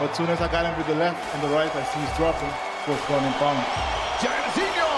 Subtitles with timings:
[0.00, 2.16] But soon as I got him with the left and the right, I see he's
[2.16, 2.48] dropping.
[2.88, 3.60] So it's going in pound.
[4.24, 4.88] Jairzinho!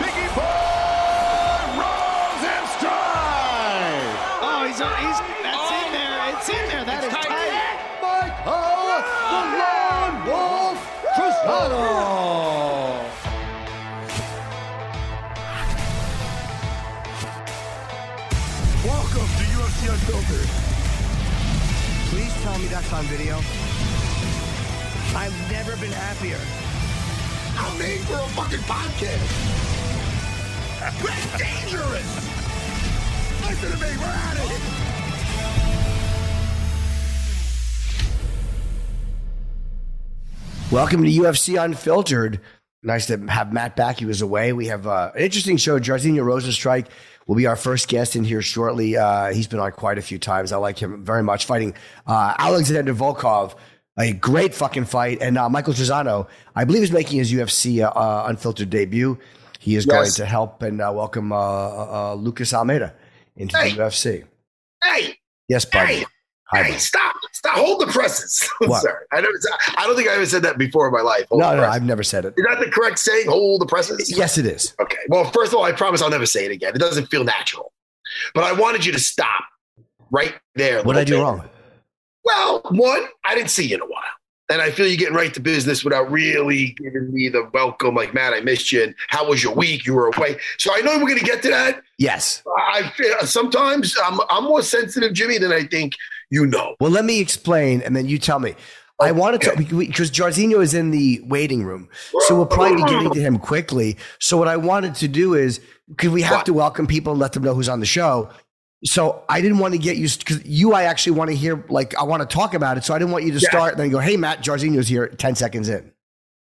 [0.00, 1.76] Biggie Boy!
[1.76, 2.88] Rozenstruik!
[4.40, 4.88] Oh, he's, on.
[5.04, 5.84] he's that's oh.
[5.84, 6.16] in there.
[6.32, 6.80] It's in there.
[6.80, 7.28] That it's is tight.
[7.28, 7.76] tight.
[8.00, 8.96] Michael,
[9.36, 10.80] the Lone Wolf
[11.12, 11.92] Trizano!
[18.80, 20.48] Welcome to UFC Unfiltered.
[22.08, 23.36] Please tell me that's on video.
[25.14, 26.38] I've never been happier.
[27.58, 29.28] I'm made for a fucking podcast.
[31.04, 32.16] We're dangerous.
[33.46, 33.96] Listen to me.
[33.98, 34.62] We're at it.
[40.72, 42.40] Welcome to UFC Unfiltered.
[42.82, 43.98] Nice to have Matt back.
[43.98, 44.54] He was away.
[44.54, 45.78] We have uh, an interesting show.
[45.78, 46.86] Jairzinho Rozenstruik
[47.26, 48.96] will be our first guest in here shortly.
[48.96, 50.52] Uh, he's been on quite a few times.
[50.52, 51.44] I like him very much.
[51.44, 51.74] Fighting
[52.06, 53.56] uh, Alexander Volkov
[53.98, 55.18] a great fucking fight.
[55.20, 59.18] And uh, Michael Trizano, I believe, is making his UFC uh, uh, unfiltered debut.
[59.58, 59.94] He is yes.
[59.94, 62.94] going to help and uh, welcome uh, uh, Lucas Almeida
[63.36, 63.72] into hey.
[63.72, 64.24] the UFC.
[64.82, 65.18] Hey,
[65.48, 65.96] yes, buddy.
[65.96, 66.04] Hey.
[66.46, 67.14] Hi, hey, stop!
[67.32, 67.56] Stop!
[67.56, 68.46] Hold the presses.
[68.60, 69.32] Sorry, I never.
[69.78, 71.24] I don't think I ever said that before in my life.
[71.30, 72.34] Hold no, no, I've never said it.
[72.36, 73.26] Is that the correct saying?
[73.26, 74.14] Hold the presses.
[74.14, 74.74] Yes, it is.
[74.78, 74.98] Okay.
[75.08, 76.74] Well, first of all, I promise I'll never say it again.
[76.74, 77.72] It doesn't feel natural.
[78.34, 79.44] But I wanted you to stop
[80.10, 80.82] right there.
[80.82, 81.20] What did I do bit.
[81.22, 81.48] wrong?
[82.24, 84.02] Well, one, I didn't see you in a while.
[84.48, 88.12] And I feel you're getting right to business without really giving me the welcome, like,
[88.12, 88.82] man, I missed you.
[88.82, 89.86] And how was your week?
[89.86, 90.36] You were away.
[90.58, 91.80] So I know we're going to get to that.
[91.96, 92.42] Yes.
[92.58, 95.94] I feel sometimes I'm, I'm more sensitive, Jimmy, than I think
[96.30, 96.74] you know.
[96.80, 98.54] Well, let me explain, and then you tell me.
[99.00, 101.88] I wanted to talk because Jairzinho is in the waiting room,
[102.20, 103.96] so we'll probably be getting to him quickly.
[104.20, 106.46] So what I wanted to do is because we have what?
[106.46, 108.30] to welcome people and let them know who's on the show.
[108.84, 111.96] So I didn't want to get you because you, I actually want to hear, like,
[111.96, 112.84] I want to talk about it.
[112.84, 113.48] So I didn't want you to yeah.
[113.48, 115.92] start and then go, hey, Matt, Jairzinho's here 10 seconds in.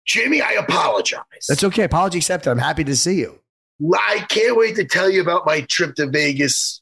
[0.05, 1.23] Jimmy, I apologize.
[1.47, 1.83] That's okay.
[1.83, 2.49] Apology accepted.
[2.49, 3.39] I'm happy to see you.
[3.93, 6.81] I can't wait to tell you about my trip to Vegas.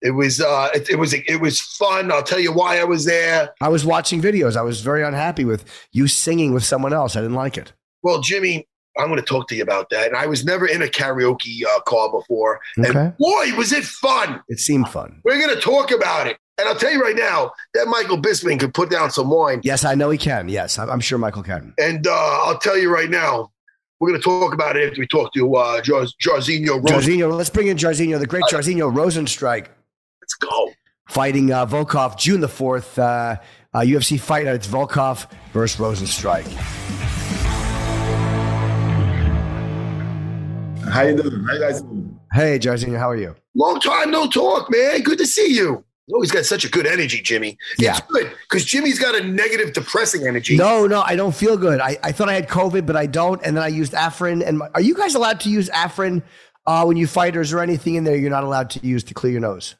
[0.00, 2.12] It was uh it, it, was it was fun.
[2.12, 3.50] I'll tell you why I was there.
[3.60, 4.56] I was watching videos.
[4.56, 7.16] I was very unhappy with you singing with someone else.
[7.16, 7.72] I didn't like it.
[8.02, 10.08] Well, Jimmy, I'm going to talk to you about that.
[10.08, 12.60] And I was never in a karaoke uh, call before.
[12.78, 12.88] Okay.
[12.88, 14.42] And boy, was it fun.
[14.48, 15.20] It seemed fun.
[15.24, 16.38] We're going to talk about it.
[16.58, 19.60] And I'll tell you right now, that Michael Bisping could put down some wine.
[19.62, 20.48] Yes, I know he can.
[20.48, 21.72] Yes, I'm sure Michael can.
[21.78, 23.52] And uh, I'll tell you right now,
[24.00, 26.82] we're going to talk about it after we talk to uh, Jar- Jairzinho.
[26.82, 29.68] Jairzinho, let's bring in Jairzinho, the great uh, Jairzinho Rozenstruik.
[30.20, 30.72] Let's go.
[31.08, 33.36] Fighting uh, Volkov June the 4th, uh,
[33.72, 34.46] uh, UFC fight.
[34.48, 37.27] It's Volkov versus Rozenstruik.
[40.88, 41.44] How you doing?
[41.44, 42.18] How you guys doing?
[42.32, 43.34] Hey, Jairzinho, how are you?
[43.54, 45.02] Long time no talk, man.
[45.02, 45.84] Good to see you.
[46.06, 47.58] You always got such a good energy, Jimmy.
[47.78, 47.98] Yeah.
[47.98, 50.56] It's good because Jimmy's got a negative, depressing energy.
[50.56, 51.80] No, no, I don't feel good.
[51.80, 53.42] I, I thought I had COVID, but I don't.
[53.44, 54.46] And then I used Afrin.
[54.46, 56.22] And my, are you guys allowed to use Afrin
[56.66, 59.04] uh, when you fight, or is there anything in there you're not allowed to use
[59.04, 59.74] to clear your nose?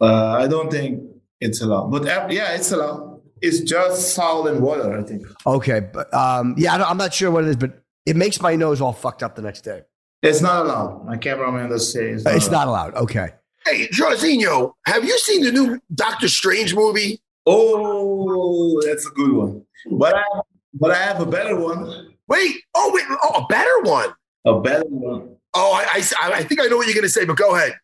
[0.00, 1.02] Uh, I don't think
[1.40, 1.90] it's allowed.
[1.90, 3.20] But uh, yeah, it's allowed.
[3.42, 5.26] It's just salt and water, I think.
[5.44, 5.80] Okay.
[5.80, 8.92] But um, yeah, I'm not sure what it is, but it makes my nose all
[8.92, 9.82] fucked up the next day.
[10.24, 11.04] It's not allowed.
[11.04, 12.58] My cameraman does say it's not, it's allowed.
[12.58, 12.94] not allowed.
[12.94, 13.28] Okay.
[13.66, 17.20] Hey, Jairzinho, have you seen the new Doctor Strange movie?
[17.44, 19.66] Oh, that's a good one.
[19.90, 20.24] But I,
[20.72, 22.14] but I have a better one.
[22.26, 22.56] Wait.
[22.74, 23.04] Oh, wait.
[23.22, 24.14] Oh, a better one.
[24.46, 25.36] A better one.
[25.52, 27.74] Oh, I, I, I think I know what you're going to say, but go ahead.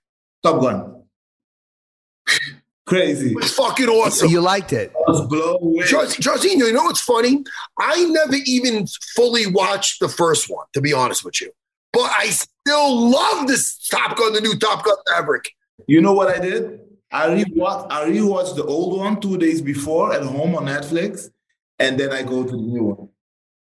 [0.42, 1.02] Top Gun.
[2.86, 3.34] Crazy.
[3.36, 4.30] It's fucking awesome.
[4.30, 4.92] You liked it.
[4.96, 5.84] I was blown away.
[5.84, 7.44] Jairzinho, you know what's funny?
[7.78, 11.52] I never even fully watched the first one, to be honest with you
[11.92, 15.50] but I still still love this Top Gun, the new Top Gun Maverick.
[15.86, 16.80] You know what I did?
[17.10, 21.30] I rewatched I rewatched the old one two days before at home on Netflix,
[21.78, 23.08] and then I go to the new one.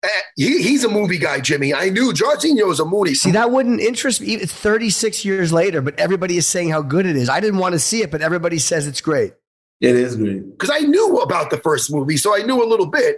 [0.03, 1.73] Eh, He, he's a movie guy, Jimmy.
[1.73, 3.13] I knew Jorginho is a movie.
[3.13, 4.33] See, that wouldn't interest me.
[4.33, 7.29] It's 36 years later, but everybody is saying how good it is.
[7.29, 9.33] I didn't want to see it, but everybody says it's great.
[9.79, 10.57] It is great.
[10.57, 13.17] because I knew about the first movie, so I knew a little bit,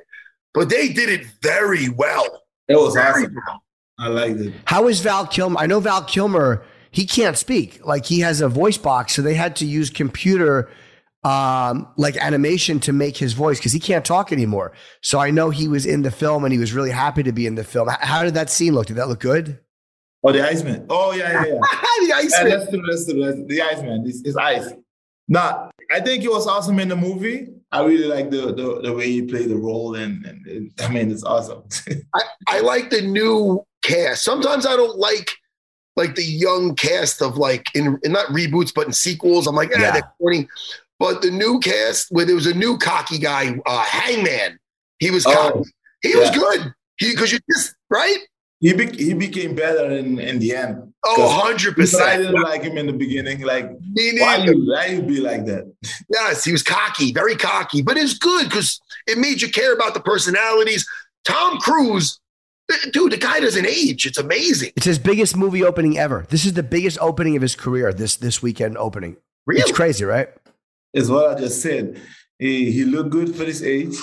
[0.54, 2.44] but they did it very well.
[2.68, 3.36] It was Very awesome.
[3.48, 3.64] well.
[4.00, 4.54] I liked it.
[4.66, 5.60] How is Val Kilmer?
[5.60, 7.86] I know Val Kilmer, he can't speak.
[7.86, 10.70] Like he has a voice box, so they had to use computer
[11.26, 14.72] um like animation to make his voice because he can't talk anymore.
[15.02, 17.46] So I know he was in the film and he was really happy to be
[17.46, 17.90] in the film.
[17.90, 18.88] How did that scene look?
[18.88, 19.60] Did that look good?
[20.24, 20.86] Oh, the Iceman.
[20.90, 21.60] Oh, yeah, yeah, yeah.
[22.00, 22.50] the yeah Iceman.
[22.50, 22.84] that's true.
[22.90, 23.26] That's true.
[23.26, 24.04] That's, the Iceman.
[24.06, 24.74] It's, it's ice.
[25.30, 27.48] Nah, I think it was awesome in the movie.
[27.72, 30.90] I really like the the, the way he played the role, and, and, and I
[30.90, 31.64] mean, it's awesome.
[32.16, 34.24] I, I like the new cast.
[34.24, 35.32] Sometimes I don't like
[35.96, 39.48] like the young cast of like in, in not reboots but in sequels.
[39.48, 39.92] I'm like, eh, Yeah.
[39.92, 40.48] they're corny.
[41.00, 44.60] But the new cast where there was a new cocky guy, uh, Hangman.
[45.00, 45.70] He was Oh, cocky.
[46.02, 46.74] he was good.
[46.98, 48.18] He because you just right.
[48.60, 50.94] he be, he became better in, in the end.
[51.06, 52.24] Oh, 100 Because I percent.
[52.24, 53.40] didn't like him in the beginning.
[53.42, 54.52] Like, Me why neither.
[54.54, 55.64] you, why you be like that?
[56.14, 59.94] Yes, he was cocky, very cocky, but it's good because it made you care about
[59.94, 60.86] the personalities.
[61.24, 62.20] Tom Cruise,
[62.92, 64.06] dude, the guy doesn't age.
[64.06, 64.72] It's amazing.
[64.76, 66.26] It's his biggest movie opening ever.
[66.30, 67.94] This is the biggest opening of his career.
[67.94, 69.18] This this weekend opening.
[69.46, 69.62] Really?
[69.62, 70.30] It's crazy, right?
[70.94, 72.02] Is what I just said.
[72.38, 73.96] He he looked good for his age.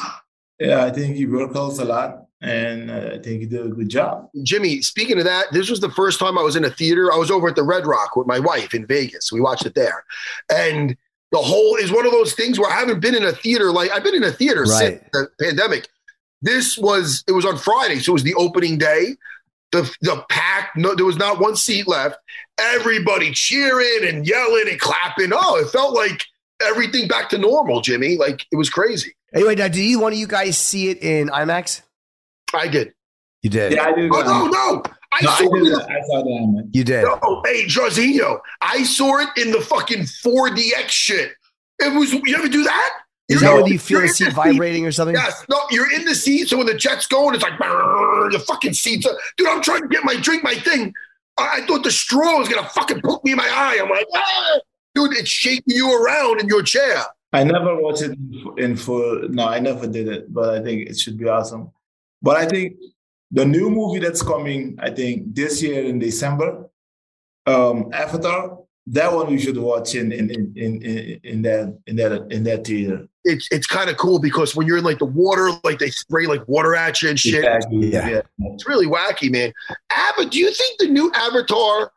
[0.59, 3.69] Yeah, I think he worked out a lot, and uh, I think he did a
[3.69, 4.29] good job.
[4.43, 7.13] Jimmy, speaking of that, this was the first time I was in a theater.
[7.13, 9.31] I was over at the Red Rock with my wife in Vegas.
[9.31, 10.05] We watched it there.
[10.51, 10.97] And
[11.33, 13.91] the whole is one of those things where I haven't been in a theater like
[13.91, 15.89] I've been in a theater since the pandemic.
[16.43, 19.17] This was it was on Friday, so it was the opening day.
[19.73, 22.19] The the pack, no, there was not one seat left.
[22.59, 25.31] Everybody cheering and yelling and clapping.
[25.33, 26.25] Oh, it felt like
[26.63, 28.17] everything back to normal, Jimmy.
[28.17, 29.15] Like it was crazy.
[29.35, 31.83] Anyway, now did you one of you guys see it in IMAX?
[32.55, 32.95] I did.
[33.43, 33.73] You did.
[33.73, 34.11] Yeah, I did.
[34.13, 34.83] Oh no, no.
[35.13, 35.91] I No, I saw it the that.
[35.91, 36.71] I saw that, man.
[36.73, 37.05] You did.
[37.05, 41.33] No, hey, Jorginho, I saw it in the fucking 4DX shit.
[41.79, 42.93] It was, you ever do that?
[43.29, 45.17] Is that in- when you feel you're the in seat vibrating or something?
[45.17, 46.49] Yes, no, you're in the seat.
[46.49, 49.07] So when the jet's going, it's like, brrr, the fucking seats.
[49.07, 50.95] Are, dude, I'm trying to get my drink, my thing.
[51.37, 53.79] I, I thought the straw was going to fucking poke me in my eye.
[53.81, 54.61] I'm like, ah.
[54.95, 57.03] dude, it's shaking you around in your chair.
[57.33, 58.17] I never watched it
[58.57, 59.29] in full.
[59.29, 61.71] No, I never did it, but I think it should be awesome.
[62.23, 62.77] But I think
[63.33, 66.71] the new movie that's coming, I think this year in December,
[67.47, 68.59] um, Avatar.
[68.89, 72.45] That one we should watch in in in in, in, in that in that in
[72.45, 73.09] that theater.
[73.25, 76.27] It's it's kind of cool because when you're in like the water, like they spray
[76.27, 77.45] like water at you and shit.
[77.45, 77.93] Exactly.
[77.93, 78.23] Yeah.
[78.39, 79.53] It's really wacky, man.
[79.93, 81.91] Ava, do you think the new Avatar?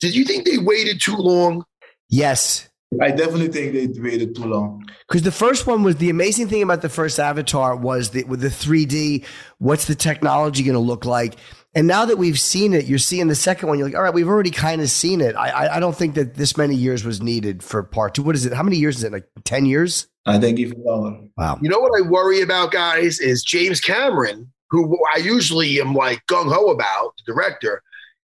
[0.00, 1.64] Did you think they waited too long?
[2.08, 2.68] Yes.
[3.02, 4.88] I definitely think they waited too long.
[5.08, 8.40] Because the first one was the amazing thing about the first Avatar was that with
[8.40, 9.24] the 3D,
[9.58, 11.36] what's the technology going to look like?
[11.76, 13.78] And now that we've seen it, you're seeing the second one.
[13.78, 15.36] You're like, all right, we've already kind of seen it.
[15.36, 18.22] I, I, I don't think that this many years was needed for part two.
[18.22, 18.54] What is it?
[18.54, 19.12] How many years is it?
[19.12, 20.08] Like 10 years?
[20.24, 21.28] I think even longer.
[21.36, 21.58] Wow.
[21.60, 26.24] You know what I worry about, guys, is James Cameron, who I usually am like
[26.30, 27.82] gung ho about, the director.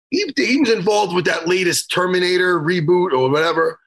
[0.08, 3.78] He, he was involved with that latest Terminator reboot or whatever,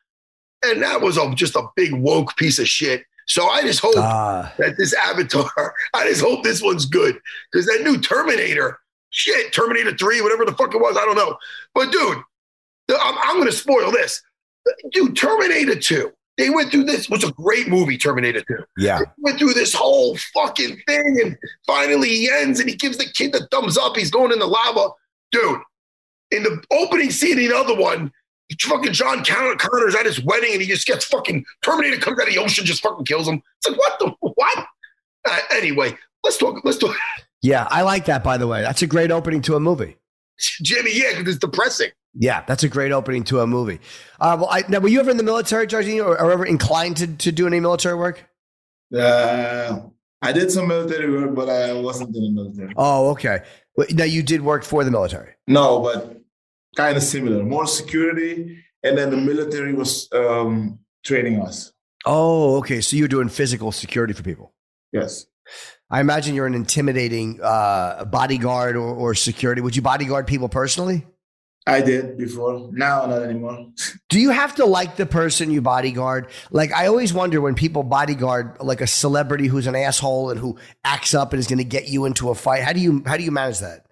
[0.64, 3.04] and that was a, just a big woke piece of shit.
[3.28, 7.18] So I just hope Ah, that this Avatar, I just hope this one's good
[7.52, 8.80] because that new Terminator,
[9.16, 11.38] shit, Terminator Three, whatever the fuck it was, I don't know.
[11.74, 12.18] But dude,
[12.90, 14.22] I'm, I'm going to spoil this,
[14.92, 15.16] dude.
[15.16, 16.12] Terminator Two.
[16.38, 17.10] They went through this.
[17.10, 19.00] Was a great movie, Terminator Two yeah.
[19.20, 23.32] went through this whole fucking thing, and finally he ends, and he gives the kid
[23.32, 23.96] the thumbs up.
[23.96, 24.90] He's going in the lava,
[25.32, 25.62] dude.
[26.32, 28.12] In the opening scene, in the other one,
[28.60, 32.28] fucking John Connor, Connor's at his wedding, and he just gets fucking Terminator comes out
[32.28, 33.42] of the ocean, just fucking kills him.
[33.60, 34.68] It's like what the what?
[35.26, 36.60] Uh, anyway, let's talk.
[36.66, 36.96] Let's talk,
[37.46, 37.68] Yeah.
[37.70, 38.62] I like that, by the way.
[38.62, 39.98] That's a great opening to a movie.
[40.62, 40.92] Jimmy.
[40.94, 41.92] Yeah, because it's depressing.
[42.18, 43.80] Yeah, that's a great opening to a movie.
[44.20, 46.98] Uh, well, I, now, were you ever in the military, Jorginho, or, or ever inclined
[46.98, 48.24] to, to do any military work?
[48.96, 49.82] Uh,
[50.22, 52.74] I did some military work, but I wasn't in the military.
[52.78, 53.40] Oh, okay.
[53.76, 55.34] Well, Now, you did work for the military.
[55.48, 56.22] No, but
[56.76, 57.44] kind of similar.
[57.44, 61.74] More security, and then the military was um, training us.
[62.06, 62.82] Oh, okay.
[62.82, 64.54] So you're doing physical security for people.
[64.94, 65.26] Yes.
[65.90, 69.62] I imagine you're an intimidating uh, bodyguard or, or security.
[69.62, 71.06] Would you bodyguard people personally?
[71.68, 72.70] I did before.
[72.72, 73.68] Now, not anymore.
[74.10, 76.30] Do you have to like the person you bodyguard?
[76.52, 80.58] Like, I always wonder when people bodyguard like a celebrity who's an asshole and who
[80.84, 82.62] acts up and is going to get you into a fight.
[82.62, 83.88] How do you how do you manage that?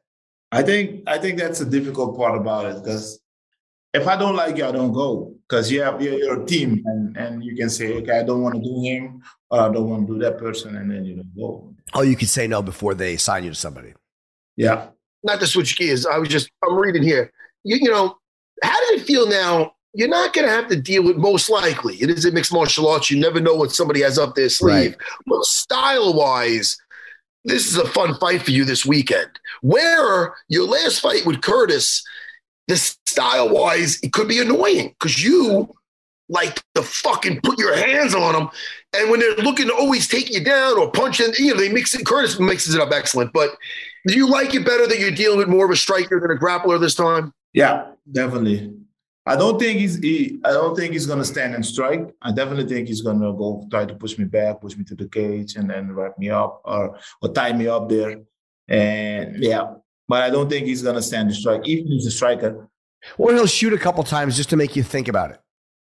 [0.52, 3.20] I think I think that's a difficult part about it because
[3.94, 6.84] if I don't like you, I don't go because you have you're, you're, a team,
[6.86, 9.90] and and you can say, okay, I don't want to do him, or I don't
[9.90, 11.74] want to do that person, and then you don't go.
[11.94, 13.94] Oh, you could say no before they sign you to somebody.
[14.56, 14.88] Yeah.
[15.24, 16.06] Not to switch gears.
[16.06, 17.32] I was just I'm reading here.
[17.64, 18.18] You, you know,
[18.64, 19.74] how does it feel now?
[19.96, 21.96] You're not going to have to deal with most likely.
[21.98, 23.12] It is a mixed martial arts.
[23.12, 24.92] You never know what somebody has up their sleeve.
[24.92, 24.98] Right.
[25.28, 26.78] But style wise,
[27.46, 29.30] this is a fun fight for you this weekend.
[29.62, 32.04] Where your last fight with Curtis
[32.68, 35.74] the style wise, it could be annoying because you
[36.30, 38.50] like to fucking put your hands on them.
[38.94, 41.72] And when they're looking to always take you down or punch in, you know, they
[41.72, 42.06] mix it.
[42.06, 43.34] Curtis mixes it up excellent.
[43.34, 43.56] But
[44.08, 46.40] do you like it better that you're dealing with more of a striker than a
[46.40, 47.34] grappler this time?
[47.54, 48.74] Yeah, definitely.
[49.26, 52.14] I don't think he's he, I don't think he's gonna stand and strike.
[52.22, 55.08] I definitely think he's gonna go try to push me back, push me to the
[55.08, 58.22] cage, and then wrap me up or or tie me up there.
[58.68, 59.76] And yeah,
[60.14, 62.70] but I don't think he's going to stand the strike, even if he's a striker.
[63.18, 65.40] Or he'll shoot a couple times just to make you think about it.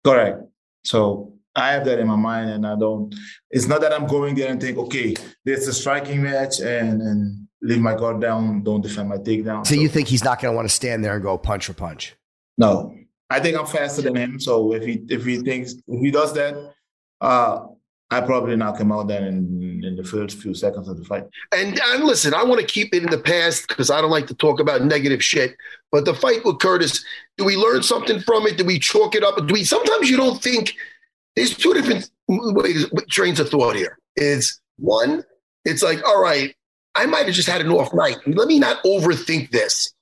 [0.03, 0.41] Correct.
[0.83, 3.15] So I have that in my mind, and I don't.
[3.51, 5.15] It's not that I'm going there and think, okay,
[5.45, 9.65] this is a striking match, and and leave my guard down, don't defend my takedown.
[9.65, 11.67] So, so you think he's not going to want to stand there and go punch
[11.67, 12.13] for punch?
[12.57, 12.93] No,
[13.29, 14.41] I think I'm faster than him.
[14.41, 16.73] So if he if he thinks if he does that,
[17.21, 17.67] uh,
[18.09, 21.25] I probably knock him out then in, in the first few seconds of the fight.
[21.53, 24.27] And, and listen, I want to keep it in the past because I don't like
[24.27, 25.55] to talk about negative shit.
[25.91, 27.03] But the fight with Curtis,
[27.37, 28.57] do we learn something from it?
[28.57, 29.35] Do we chalk it up?
[29.45, 29.65] Do we?
[29.65, 30.75] Sometimes you don't think
[31.35, 33.99] there's two different ways, trains of thought here.
[34.15, 35.23] Is one,
[35.65, 36.55] it's like, all right,
[36.95, 38.17] I might have just had an off night.
[38.25, 39.93] Let me not overthink this.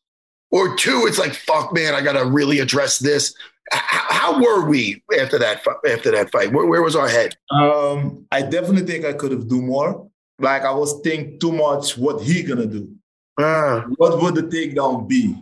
[0.51, 3.33] Or two, it's like, fuck, man, I got to really address this
[3.71, 6.51] how were we after that after that fight?
[6.51, 7.35] Where, where was our head?
[7.51, 10.07] Um, I definitely think I could have do more.
[10.39, 12.93] Like I was thinking too much what he gonna do.
[13.37, 15.35] Uh, what would the takedown be?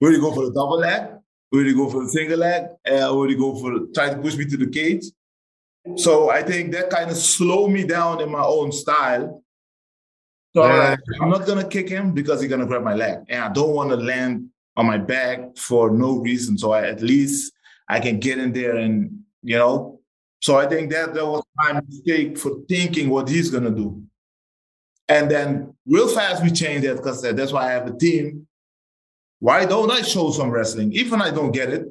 [0.00, 1.10] Would he go for the double leg?
[1.52, 2.66] Would he go for the single leg?
[2.86, 5.04] Uh, would he go for try to push me to the cage?
[5.96, 9.42] So I think that kind of slowed me down in my own style.
[10.54, 10.96] So yeah.
[11.20, 13.90] I'm not gonna kick him because he's gonna grab my leg, and I don't want
[13.90, 16.56] to land on my back for no reason.
[16.56, 17.52] So I, at least
[17.88, 20.00] I can get in there and, you know.
[20.40, 24.00] So I think that that was my mistake for thinking what he's gonna do.
[25.08, 28.46] And then real fast we changed that because that's why I have a team.
[29.40, 30.92] Why don't I show some wrestling?
[30.92, 31.86] Even I don't get it.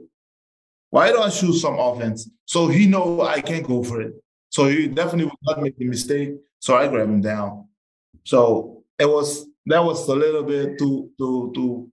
[0.89, 2.29] Why don't I shoot some offense?
[2.46, 4.13] So he know I can go for it.
[4.50, 6.36] So he definitely would not make the mistake.
[6.60, 7.67] So I grab him down.
[8.24, 11.91] So it was that was a little bit too too too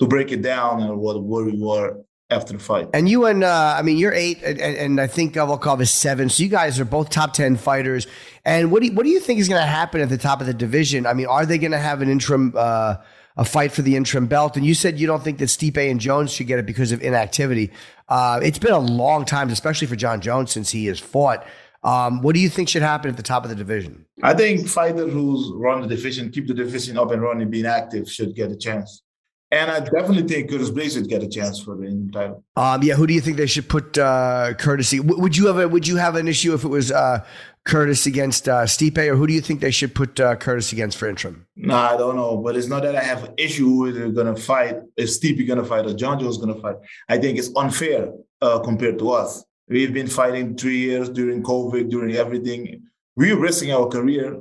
[0.00, 2.88] to break it down and what where we were after the fight.
[2.92, 6.28] And you and uh, I mean, you're eight, and, and I think Volkov is seven.
[6.28, 8.06] So you guys are both top ten fighters.
[8.44, 10.40] And what do you, what do you think is going to happen at the top
[10.40, 11.06] of the division?
[11.06, 12.96] I mean, are they going to have an interim uh,
[13.36, 14.56] a fight for the interim belt?
[14.56, 17.02] And you said you don't think that Stipe and Jones should get it because of
[17.02, 17.70] inactivity.
[18.08, 21.46] Uh, it's been a long time, especially for Jon Jones, since he has fought.
[21.84, 24.04] Um, what do you think should happen at the top of the division?
[24.22, 28.10] I think fighters who run the division, keep the division up and running, being active,
[28.10, 29.02] should get a chance.
[29.50, 32.44] And I definitely think Curtis should get a chance for the interim title.
[32.56, 34.90] Um, yeah, who do you think they should put uh, Curtis?
[34.90, 37.24] W- would you have a Would you have an issue if it was uh,
[37.64, 40.98] Curtis against uh, Stipe, or who do you think they should put uh, Curtis against
[40.98, 41.46] for interim?
[41.56, 44.36] No, I don't know, but it's not that I have an issue with they're gonna
[44.36, 44.76] fight.
[44.98, 46.76] If Stipe gonna fight or Jon Jones gonna fight,
[47.08, 48.12] I think it's unfair
[48.42, 49.44] uh, compared to us.
[49.66, 52.82] We've been fighting three years during COVID, during everything.
[53.16, 54.38] We're risking our career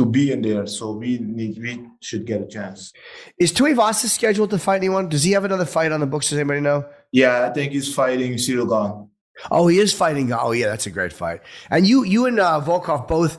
[0.00, 0.66] to be in there.
[0.66, 2.92] So we need we should get a chance.
[3.38, 5.08] Is Tuivasa scheduled to fight anyone?
[5.08, 6.30] Does he have another fight on the books?
[6.30, 6.86] Does anybody know?
[7.12, 9.08] Yeah, I think he's fighting Ciryl Gane.
[9.50, 10.32] Oh, he is fighting.
[10.32, 11.40] Oh, yeah, that's a great fight.
[11.70, 13.38] And you, you and uh, Volkov both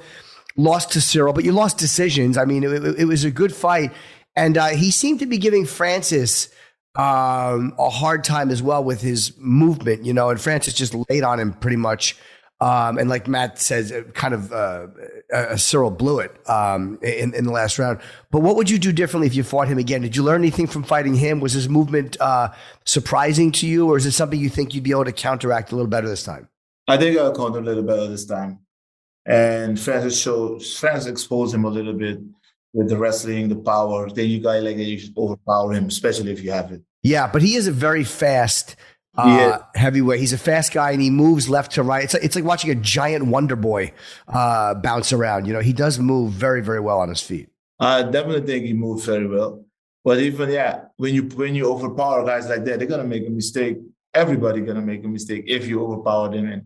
[0.58, 2.38] lost to Ciryl, but you lost decisions.
[2.38, 3.92] I mean, it, it was a good fight,
[4.36, 6.50] and uh, he seemed to be giving Francis
[6.96, 10.06] um, a hard time as well with his movement.
[10.06, 12.18] You know, and Francis just laid on him pretty much
[12.62, 14.88] um, and like Matt says, kind of uh,
[15.34, 18.00] uh, Ciryl blew it um, in, in the last round.
[18.30, 20.04] But what would you do differently if you fought him again?
[20.04, 21.40] Did you learn anything from fighting him?
[21.40, 22.50] Was his movement uh,
[22.86, 25.76] surprising to you, or is it something you think you'd be able to counteract a
[25.76, 26.50] little better this time?
[26.88, 28.60] I think I'll counter a little better this time.
[29.26, 32.20] And Francis showed Francis exposed him a little bit
[32.74, 34.08] with the wrestling, the power.
[34.08, 36.84] Then you guys like you should overpower him, especially if you have it.
[37.04, 38.76] Yeah, but he is a very fast
[39.18, 40.20] uh, heavyweight.
[40.20, 42.04] He's a fast guy and he moves left to right.
[42.04, 43.94] It's like, it's like watching a giant Wonder Boy
[44.28, 45.46] uh, bounce around.
[45.48, 47.50] You know, he does move very, very well on his feet.
[47.80, 49.66] I definitely think he moves very well.
[50.04, 53.30] But even yeah, when you when you overpower guys like that, they're gonna make a
[53.30, 53.78] mistake.
[54.14, 56.66] Everybody gonna make a mistake if you overpower them and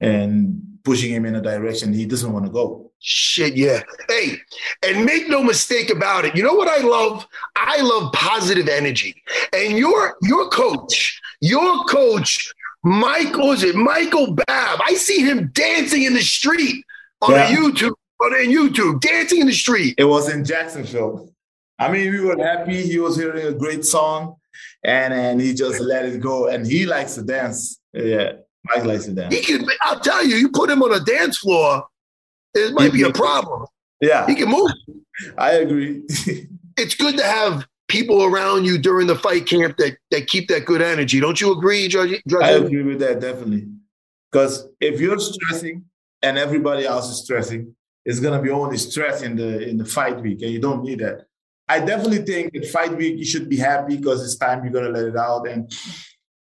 [0.00, 2.90] and pushing him in a direction he doesn't want to go.
[3.00, 3.82] Shit, yeah.
[4.08, 4.38] Hey,
[4.86, 6.34] and make no mistake about it.
[6.36, 7.26] You know what I love?
[7.56, 9.12] I love positive energy.
[9.52, 12.30] And your your coach, your coach,
[12.84, 14.80] Mike, was it Michael Babb?
[14.90, 16.84] I see him dancing in the street
[17.20, 17.54] on Yeah.
[17.56, 17.92] YouTube,
[18.24, 19.94] on YouTube, dancing in the street.
[19.98, 21.28] It was in Jacksonville.
[21.78, 22.80] I mean, we were happy.
[22.82, 24.36] He was hearing a great song,
[24.82, 26.46] and and he just let it go.
[26.48, 27.78] And he likes to dance.
[27.92, 28.32] Yeah,
[28.74, 29.34] Mike likes to dance.
[29.34, 29.66] He can.
[29.82, 31.86] I'll tell you, you put him on a dance floor,
[32.54, 33.66] it might be a problem.
[34.00, 34.70] Yeah, He can move.
[35.38, 36.02] I agree.
[36.78, 40.66] It's good to have people around you during the fight camp that that keep that
[40.66, 41.20] good energy.
[41.20, 42.20] Don't you agree, Judge?
[42.28, 42.42] Judge?
[42.42, 43.66] I agree with that definitely.
[44.30, 45.86] Because if you're stressing
[46.20, 50.20] and everybody else is stressing, it's gonna be only stress in the in the fight
[50.20, 51.24] week, and you don't need that.
[51.66, 54.90] I definitely think that fight week you should be happy because it's time you're gonna
[54.90, 55.48] let it out.
[55.48, 55.72] And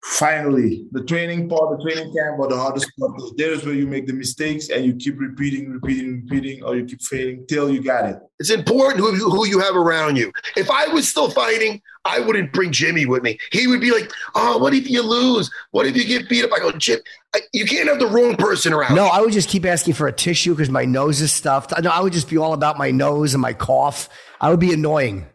[0.03, 3.73] finally, the training part, the training camp, or the hardest part, is there is where
[3.73, 7.69] you make the mistakes and you keep repeating, repeating, repeating, or you keep failing till
[7.69, 8.19] you got it.
[8.39, 10.31] It's important who, who you have around you.
[10.57, 13.39] If I was still fighting, I wouldn't bring Jimmy with me.
[13.51, 15.49] He would be like, "Oh, what if you lose?
[15.71, 16.99] What if you get beat up?" I go, "Jim,
[17.33, 20.07] I, you can't have the wrong person around." No, I would just keep asking for
[20.07, 21.71] a tissue because my nose is stuffed.
[21.81, 24.09] No, I would just be all about my nose and my cough.
[24.41, 25.27] I would be annoying.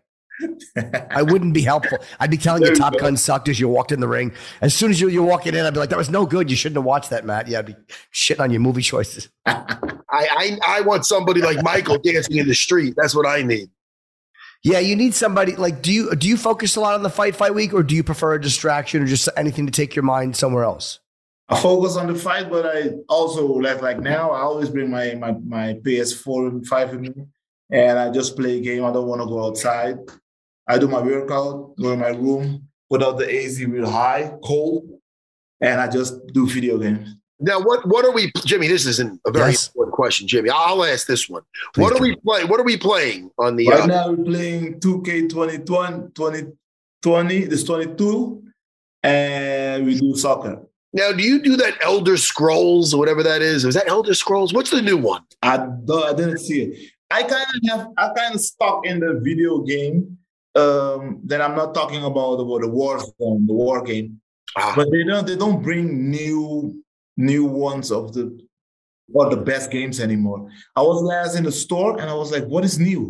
[1.12, 1.98] I wouldn't be helpful.
[2.20, 2.96] I'd be telling you Top.
[2.98, 4.32] Gun sucked as you walked in the ring.
[4.60, 6.50] As soon as you, you're walking in, I'd be like, that was no good.
[6.50, 7.48] You shouldn't have watched that, Matt.
[7.48, 7.76] Yeah, I'd be
[8.12, 9.28] shitting on your movie choices.
[9.46, 12.94] I, I I want somebody like Michael dancing in the street.
[12.96, 13.70] That's what I need.
[14.64, 17.36] Yeah, you need somebody like do you do you focus a lot on the fight
[17.36, 20.36] fight week or do you prefer a distraction or just anything to take your mind
[20.36, 20.98] somewhere else?
[21.48, 25.14] I focus on the fight, but I also like like now I always bring my
[25.14, 27.14] my, my PS4 and five with me,
[27.70, 28.84] and I just play a game.
[28.84, 29.98] I don't want to go outside.
[30.68, 34.86] I do my workout, go in my room, put out the AC real high, cold,
[35.60, 37.08] and I just do video games.
[37.40, 38.66] Now, what what are we, Jimmy?
[38.68, 39.68] This isn't a very Yes.
[39.68, 40.50] important question, Jimmy.
[40.50, 41.42] I'll ask this one.
[41.72, 42.48] Please what are we playing?
[42.48, 43.68] What are we playing on the?
[43.68, 48.42] Right Uh, now we're playing 2K 2020, 2020, this 22,
[49.04, 50.60] and we do soccer.
[50.92, 53.64] now, do you do that Elder Scrolls or whatever that is?
[53.64, 54.52] Is that Elder Scrolls?
[54.52, 55.22] What's the new one?
[55.42, 56.90] I don't, I didn't see it.
[57.10, 60.18] I kind of have I kind of stuck in the video game.
[60.58, 64.20] Um, then I'm not talking about the the war zone, the war game,
[64.56, 64.72] Ah.
[64.76, 66.82] but they don't they don't bring new
[67.16, 68.24] new ones of the
[69.12, 70.50] or the best games anymore.
[70.76, 73.02] I was last in the store and I was like, what is new?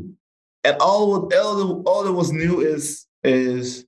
[0.65, 3.85] And all what all, all that was new is is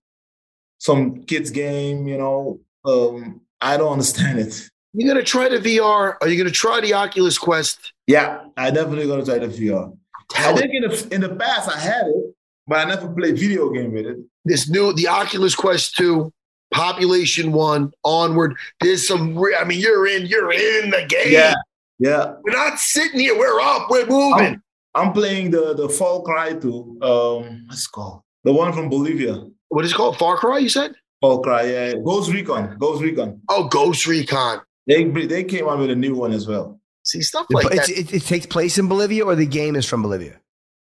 [0.78, 2.60] some kids game, you know.
[2.84, 4.54] Um, I don't understand it.
[4.94, 6.16] You're gonna try the VR?
[6.20, 7.92] Are you gonna try the Oculus Quest?
[8.06, 9.96] Yeah, I definitely gonna try the VR.
[10.36, 12.34] I think in the in the past I had it,
[12.66, 14.18] but I never played video game with it.
[14.44, 16.32] this new the Oculus Quest 2,
[16.72, 18.54] Population One, onward.
[18.80, 21.32] There's some re- I mean, you're in, you're in the game.
[21.32, 21.54] Yeah,
[21.98, 22.34] yeah.
[22.42, 24.60] We're not sitting here, we're up, we're moving.
[24.94, 26.98] I'm playing the the Fall Cry 2.
[27.02, 28.22] Um, what's it called?
[28.44, 29.44] The one from Bolivia.
[29.68, 30.16] what is it called?
[30.18, 30.94] Far Cry, you said?
[31.20, 31.92] Fall Cry, yeah.
[32.04, 32.76] Ghost Recon.
[32.78, 33.40] Ghost Recon.
[33.48, 34.60] Oh, Ghost Recon.
[34.86, 36.80] They they came out with a new one as well.
[37.04, 37.98] See, stuff like But it's, that.
[37.98, 40.40] it, it takes place in Bolivia or the game is from Bolivia?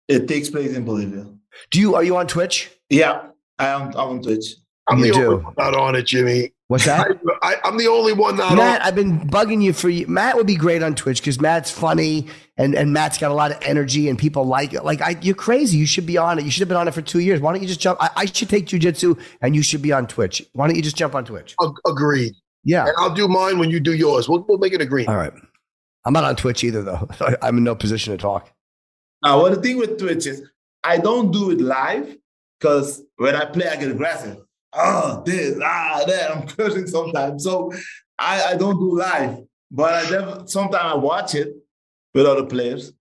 [0.08, 1.26] It takes place in Bolivia.
[1.72, 2.72] Do you are you on Twitch?
[2.90, 3.28] Yeah,
[3.60, 4.56] I am I'm on Twitch.
[4.88, 5.26] I'm you the do.
[5.26, 6.52] only one not on it, Jimmy.
[6.68, 7.08] What's that?
[7.44, 8.88] I, I'm the only one not Matt, on.
[8.88, 10.08] I've been bugging you for you.
[10.08, 13.52] Matt would be great on Twitch because Matt's funny and, and Matt's got a lot
[13.52, 14.84] of energy and people like it.
[14.84, 15.78] Like, I, you're crazy.
[15.78, 16.46] You should be on it.
[16.46, 17.40] You should have been on it for two years.
[17.40, 18.02] Why don't you just jump?
[18.02, 20.44] I, I should take jujitsu and you should be on Twitch.
[20.54, 21.56] Why don't you just jump on Twitch?
[21.62, 22.34] Ag- Agreed.
[22.64, 22.86] Yeah.
[22.88, 24.28] And I'll do mine when you do yours.
[24.28, 25.08] We'll, we'll make it agreed.
[25.08, 25.34] All right.
[26.06, 27.08] I'm not on Twitch either, though.
[27.20, 28.52] I, I'm in no position to talk.
[29.24, 30.42] Uh, now, what the thing with Twitch is,
[30.86, 32.16] I don't do it live
[32.60, 34.38] because when I play, I get aggressive.
[34.72, 36.32] Oh, this, ah, that.
[36.32, 37.44] I'm cursing sometimes.
[37.44, 37.72] So
[38.20, 39.40] I, I don't do live,
[39.72, 41.56] but I def- sometimes I watch it
[42.14, 42.94] with other players.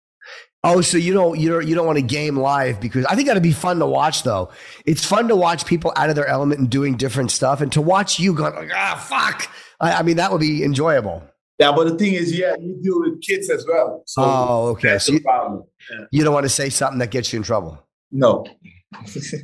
[0.66, 3.28] Oh, so you don't you don't you don't want to game live because I think
[3.28, 4.48] that'd be fun to watch though.
[4.86, 7.82] It's fun to watch people out of their element and doing different stuff, and to
[7.82, 9.50] watch you going like ah fuck.
[9.78, 11.22] I, I mean that would be enjoyable.
[11.58, 14.02] Yeah, but the thing is, yeah, you deal with kids as well.
[14.06, 14.98] So oh, okay.
[14.98, 15.64] So the you, problem.
[16.10, 17.80] you don't want to say something that gets you in trouble.
[18.10, 18.44] No.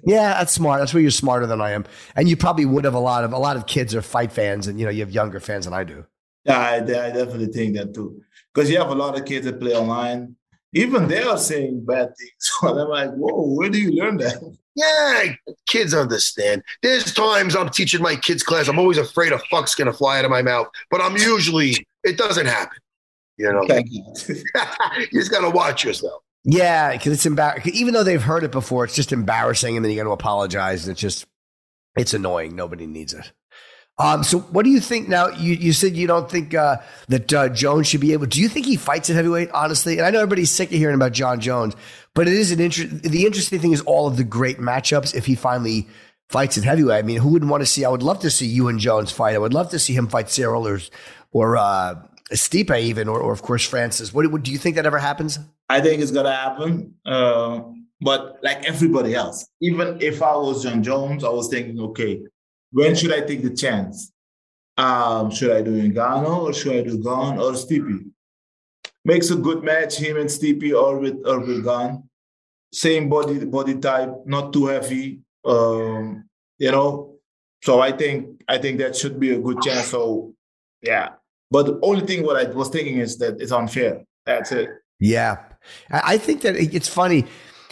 [0.05, 0.81] Yeah, that's smart.
[0.81, 3.33] That's where you're smarter than I am, and you probably would have a lot of
[3.33, 5.75] a lot of kids are fight fans, and you know you have younger fans than
[5.75, 6.07] I do.
[6.45, 8.23] Yeah, I, I definitely think that too.
[8.55, 10.37] Because you have a lot of kids that play online.
[10.73, 12.31] Even they are saying bad things.
[12.39, 14.41] So I'm like, whoa, where do you learn that?
[14.77, 15.35] Yeah,
[15.67, 16.63] kids understand.
[16.81, 18.69] There's times I'm teaching my kids class.
[18.69, 22.17] I'm always afraid a fuck's gonna fly out of my mouth, but I'm usually it
[22.17, 22.79] doesn't happen.
[23.37, 24.05] You know, Thank you.
[25.13, 26.23] just gotta watch yourself.
[26.45, 27.73] Yeah, because it's embarrassing.
[27.75, 30.87] Even though they've heard it before, it's just embarrassing, and then you got to apologize.
[30.87, 31.27] And it's just,
[31.97, 32.57] it's annoying.
[32.57, 33.31] Nobody needs it.
[33.99, 35.29] Um, so, what do you think now?
[35.29, 38.25] You, you said you don't think uh, that uh, Jones should be able.
[38.25, 39.51] Do you think he fights at heavyweight?
[39.51, 41.77] Honestly, and I know everybody's sick of hearing about Jon Jones,
[42.15, 43.03] but it is an interest.
[43.03, 45.15] The interesting thing is all of the great matchups.
[45.15, 45.87] If he finally
[46.31, 47.85] fights at heavyweight, I mean, who wouldn't want to see?
[47.85, 49.35] I would love to see you and Jones fight.
[49.35, 50.81] I would love to see him fight Ciryl or
[51.33, 51.97] or uh,
[52.33, 54.15] Stipe even, or, or of course Francis.
[54.15, 55.39] What, what do you think that ever happens?
[55.69, 56.95] I think it's gonna happen.
[57.05, 57.63] Uh,
[58.01, 62.23] but like everybody else, even if I was Jon Jones, I was thinking, okay,
[62.73, 64.13] when should I take the chance?
[64.79, 68.11] Um, should I do Ngannou or should I do Gane or Stipe?
[69.05, 72.05] Makes a good match, him and Stipe or with or with Gane.
[72.73, 75.21] Same body body type, not too heavy.
[75.45, 77.17] Um, you know,
[77.63, 79.87] so I think I think that should be a good chance.
[79.87, 80.35] So
[80.83, 81.11] yeah,
[81.51, 84.05] but the only thing what I was thinking is that it's unfair.
[84.27, 84.71] That's it.
[84.99, 85.39] Yeah,
[85.91, 87.27] I think that it's funny.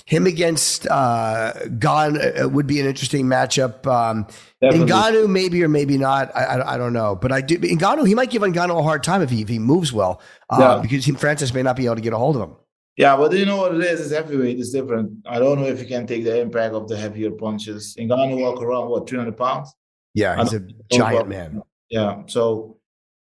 [0.07, 3.87] Him against uh, Gane uh, would be an interesting matchup.
[3.87, 4.27] Um,
[4.63, 6.35] Ngannou, maybe or maybe not.
[6.35, 7.59] I, I, I, don't know, but I do.
[7.59, 10.57] Ngannou, he might give Ngannou a hard time if he if he moves well, uh,
[10.59, 10.79] yeah.
[10.81, 12.57] because he, Francis may not be able to get a hold of him.
[12.99, 14.01] Yeah, but you know what it is?
[14.01, 14.59] It's heavyweight.
[14.59, 15.25] It's different.
[15.25, 17.95] I don't know if he can take the impact of the heavier punches.
[17.97, 19.73] Ngannou walk around what 300 pounds.
[20.15, 21.63] Yeah, he's a giant man.
[21.89, 22.79] Yeah, so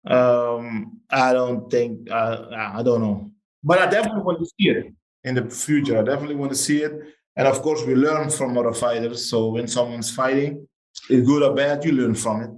[0.07, 3.31] um, I don't think uh, I don't know,
[3.63, 4.95] but I definitely want to see it
[5.25, 5.99] in the future.
[5.99, 6.93] I definitely want to see it.
[7.37, 9.29] And of course, we learn from other fighters.
[9.29, 10.67] So when someone's fighting,
[11.11, 12.51] it's good or bad, you learn from it.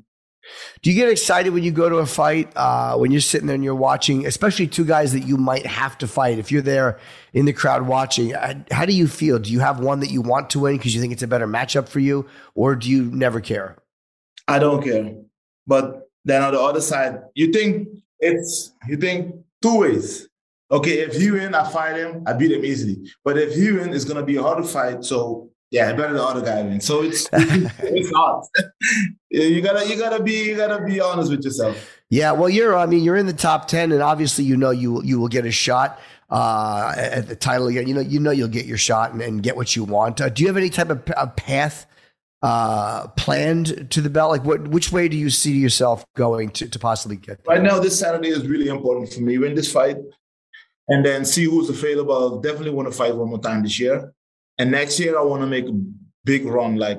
[0.82, 3.54] Do you get excited when you go to a fight, uh, when you're sitting there
[3.54, 6.38] and you're watching, especially two guys that you might have to fight?
[6.38, 6.98] If you're there
[7.32, 9.38] in the crowd watching, uh, how do you feel?
[9.38, 11.46] Do you have one that you want to win because you think it's a better
[11.46, 13.76] matchup for you, or do you never care?
[14.48, 15.14] I don't care.
[15.66, 20.28] But then on the other side, you think it's you think two ways
[20.72, 23.10] okay, if he win, I fight him, I beat him easily.
[23.22, 25.04] But if he win, it's gonna be a harder fight.
[25.04, 26.80] So yeah, better the other guy win.
[26.80, 28.44] So it's it's hard.
[29.30, 31.98] you gotta you gotta be you gotta be honest with yourself.
[32.10, 35.02] Yeah, well, you're I mean you're in the top ten, and obviously you know you
[35.02, 35.98] you will get a shot
[36.30, 37.88] uh, at the title again.
[37.88, 40.20] You know you know you'll get your shot and, and get what you want.
[40.20, 41.86] Uh, do you have any type of a path?
[42.42, 44.30] uh, planned to the belt?
[44.30, 47.44] Like, what which way do you see yourself going to, to possibly get?
[47.44, 47.56] There?
[47.56, 49.38] Right now, this Saturday is really important for me.
[49.38, 49.96] Win this fight,
[50.88, 52.40] and then see who's available.
[52.40, 54.12] Definitely want to fight one more time this year.
[54.58, 55.80] And next year, I want to make a
[56.24, 56.76] big run.
[56.76, 56.98] Like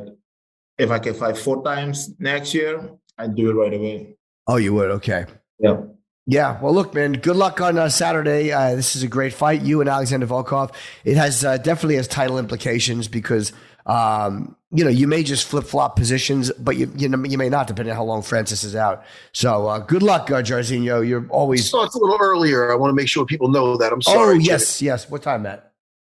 [0.77, 4.15] if I can fight four times next year, I'd do it right away.
[4.47, 4.89] Oh, you would?
[4.91, 5.25] Okay.
[5.59, 5.81] Yeah.
[6.25, 6.59] Yeah.
[6.61, 8.51] Well, look, man, good luck on uh, Saturday.
[8.51, 9.61] Uh, this is a great fight.
[9.61, 10.73] You and Alexander Volkov.
[11.03, 13.51] It has uh, definitely has title implications because
[13.85, 17.49] um, you know, you may just flip flop positions, but you you, know, you may
[17.49, 19.03] not, depending on how long Francis is out.
[19.33, 21.07] So uh, good luck, uh, Jairzinho.
[21.07, 22.71] You're always it starts a little earlier.
[22.71, 23.91] I want to make sure people know that.
[23.91, 24.35] I'm sorry.
[24.35, 24.87] Oh yes, Jimmy.
[24.87, 25.09] yes.
[25.09, 25.72] What time, Matt?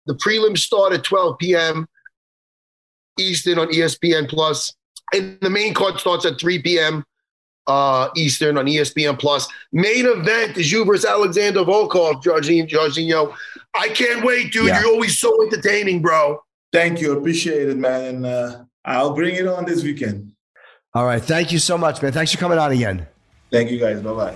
[0.05, 1.87] The prelims start at 12 p.m.
[3.17, 4.73] Eastern on ESPN Plus,
[5.13, 7.03] and the main card starts at 3 p.m.
[7.67, 9.47] Uh, Eastern on ESPN Plus.
[9.71, 13.33] Main event is you versus Alexander Volkov, Jairzinho.
[13.73, 14.67] I can't wait, dude.
[14.67, 14.81] Yeah.
[14.81, 16.41] You're always so entertaining, bro.
[16.71, 17.17] Thank you.
[17.17, 18.15] Appreciate it, man.
[18.15, 20.33] And uh, I'll bring it on this weekend.
[20.93, 21.21] All right.
[21.21, 22.11] Thank you so much, man.
[22.11, 23.07] Thanks for coming on again.
[23.51, 24.01] Thank you, guys.
[24.01, 24.35] Bye bye.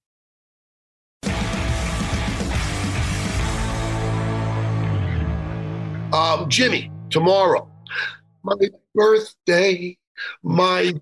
[6.13, 7.71] Um, Jimmy, tomorrow,
[8.43, 8.55] my
[8.93, 9.97] birthday,
[10.43, 10.93] my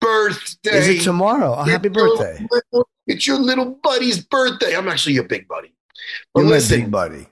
[0.00, 0.78] birthday.
[0.78, 1.56] Is it tomorrow?
[1.58, 2.46] Oh, happy birthday.
[2.48, 4.76] Little, it's your little buddy's birthday.
[4.76, 5.74] I'm actually your big buddy.
[6.32, 7.26] But You're listen, my big buddy.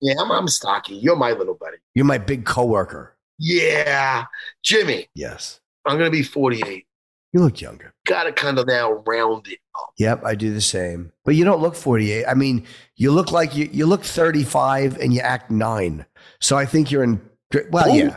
[0.00, 0.96] Yeah, I'm, I'm stocky.
[0.96, 1.76] You're my little buddy.
[1.94, 3.16] You're my big coworker.
[3.38, 4.24] Yeah.
[4.62, 5.08] Jimmy.
[5.14, 5.60] Yes.
[5.84, 6.86] I'm going to be 48.
[7.32, 7.92] You look younger.
[8.06, 9.90] Got to kind of now round it up.
[9.98, 11.12] Yep, I do the same.
[11.24, 12.24] But you don't look 48.
[12.26, 12.64] I mean,
[12.96, 16.06] you look like you you look 35 and you act 9.
[16.40, 17.20] So I think you're in
[17.70, 17.96] well, Ooh.
[17.96, 18.16] yeah.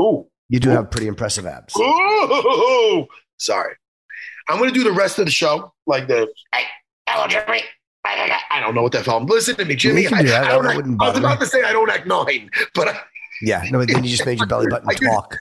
[0.00, 0.26] Ooh.
[0.48, 1.74] You do have pretty impressive abs.
[1.78, 3.06] Ooh.
[3.38, 3.74] Sorry.
[4.48, 6.26] I'm going to do the rest of the show like the.
[6.52, 6.64] Hey,
[7.08, 7.62] hello, Jimmy.
[8.04, 9.24] I don't know what that felt.
[9.30, 10.02] Listen to me, Jimmy.
[10.02, 10.44] You can I, do that.
[10.44, 11.44] I don't That act- I was about me.
[11.44, 13.00] to say I don't act nine, but I,
[13.42, 15.36] Yeah, no, but then you just made your belly button talk.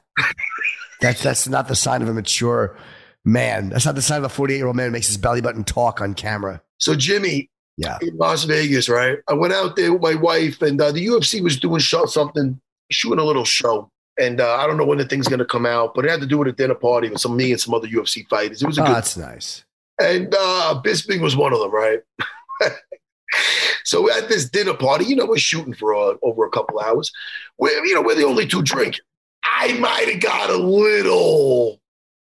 [1.01, 2.77] That's that's not the sign of a mature
[3.25, 3.69] man.
[3.69, 5.63] That's not the sign of a 48 year old man who makes his belly button
[5.63, 6.61] talk on camera.
[6.77, 7.97] so Jimmy Yeah.
[8.01, 9.17] in Las Vegas, right?
[9.29, 12.59] I went out there with my wife, and uh, the UFC was doing show, something,
[12.91, 13.89] shooting a little show.
[14.19, 16.19] And uh, I don't know when the thing's going to come out, but it had
[16.19, 18.61] to do with a dinner party with some me and some other UFC fighters.
[18.61, 19.63] It was a Oh, good that's nice.
[20.01, 21.99] and uh, Bisping was one of them, right?
[23.85, 27.11] so at this dinner party, you know, we're shooting for uh, over a couple hours.
[27.57, 29.01] We're, you know, we're the only two drinking.
[29.43, 31.79] I might have got a little,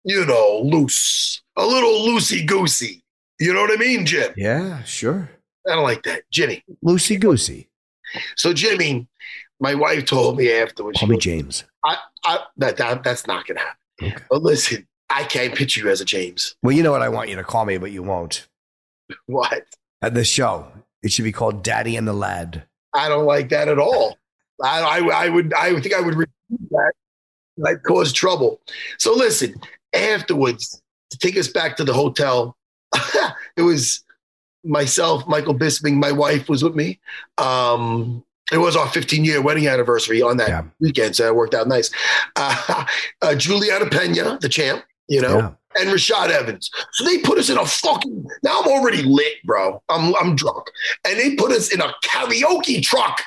[0.04, 3.02] you know, loose, a little loosey goosey.
[3.38, 4.32] You know what I mean, Jim?
[4.37, 5.30] Yeah, sure.
[5.68, 6.64] I don't like that, Jimmy.
[6.83, 7.68] Lucy goosey.
[8.37, 9.09] So Jimmy,
[9.61, 10.98] my wife told me afterwards.
[10.98, 11.64] Call me goes, James.
[11.85, 13.76] I, I, that, that that's not gonna happen.
[14.02, 14.24] Okay.
[14.31, 16.57] But listen, I can't picture you as a James.
[16.62, 18.46] Well, you know what I want you to call me, but you won't.
[19.26, 19.62] What?
[20.02, 20.66] At the show,
[21.02, 22.64] it should be called Daddy and the Lad.
[22.92, 24.18] I don't like that at all.
[24.61, 26.16] I, I, I would, I would think I would
[26.70, 26.92] that.
[27.57, 28.61] Might cause trouble.
[28.98, 29.55] So listen,
[29.94, 32.57] afterwards, to take us back to the hotel,
[33.57, 34.05] it was
[34.66, 36.98] myself, Michael Bisping, my wife was with me.
[37.38, 40.62] Um, it was our 15 year wedding anniversary on that Yeah.
[40.81, 41.90] weekend, so it worked out nice.
[42.37, 42.85] Uh,
[43.22, 45.50] uh, Julianna Peña, the champ, you know, Yeah.
[45.81, 46.70] and Rashad Evans.
[46.92, 48.24] So they put us in a fucking.
[48.42, 49.83] Now I'm already lit, bro.
[49.88, 50.66] I'm I'm drunk,
[51.05, 53.20] and they put us in a karaoke truck.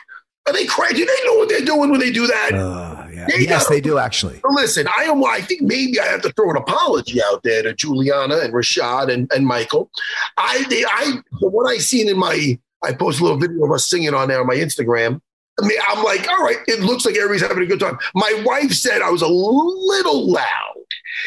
[0.49, 0.95] Are they crazy?
[0.95, 2.53] Do they know what they're doing when they do that?
[2.53, 3.25] Uh, yeah.
[3.27, 4.41] There you Yes, they do actually.
[4.43, 5.23] Listen, I am.
[5.23, 9.13] I think maybe I have to throw an apology out there to Julianna and Rashad
[9.13, 9.91] and, and Michael.
[10.38, 13.88] I they, I what I seen in my I post a little video of us
[13.88, 15.21] singing on there on my Instagram.
[15.62, 17.99] I mean, I'm like, all right, it looks like everybody's having a good time.
[18.15, 20.75] My wife said I was a little loud.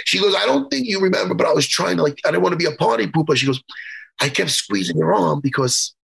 [0.04, 2.42] She goes, I don't think you remember, but I was trying to like, I didn't
[2.42, 3.36] want to be a party pooper.
[3.36, 3.62] She goes,
[4.20, 5.94] I kept squeezing your arm because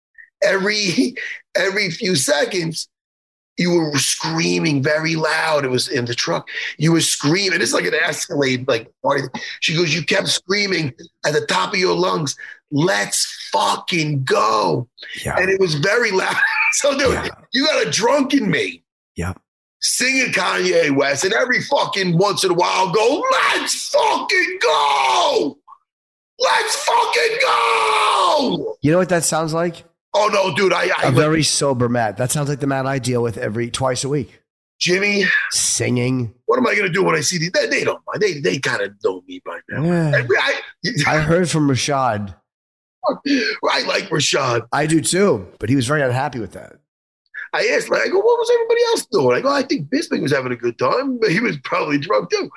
[0.42, 1.14] every
[1.56, 2.88] every few seconds
[3.58, 5.64] you were screaming very loud.
[5.64, 6.48] It was in the truck.
[6.78, 7.60] You were screaming.
[7.60, 9.24] It's like an Escalade, like party.
[9.60, 10.94] She goes, you kept screaming
[11.26, 12.36] at the top of your lungs,
[12.70, 14.88] let's fucking go.
[15.24, 15.36] Yeah.
[15.38, 16.36] And it was very loud.
[16.72, 17.28] So, dude, Yeah.
[17.54, 18.84] you got a drunk in me.
[19.16, 19.32] Yeah.
[19.80, 25.58] Singing Kanye West, and every fucking once in a while go, let's fucking go.
[26.38, 28.76] Let's fucking go.
[28.82, 29.84] You know what that sounds like?
[30.14, 32.16] Oh no, dude, I, I A very sober Matt.
[32.16, 34.40] That sounds like the Matt I deal with every twice a week.
[34.80, 36.32] Jimmy, Singing.
[36.46, 37.50] what am I gonna do when I see these?
[37.50, 38.20] They, they don't mind.
[38.22, 39.82] They they kind of know me by now.
[39.82, 40.22] Yeah.
[40.40, 40.60] I,
[41.06, 42.34] I heard from Rashad.
[43.06, 44.66] I like Rashad.
[44.72, 46.76] I do too, but he was very unhappy with that.
[47.54, 49.34] I asked, like, I go, what was everybody else doing?
[49.36, 52.28] I go, I think Bisping was having a good time, but he was probably drunk
[52.30, 52.50] too.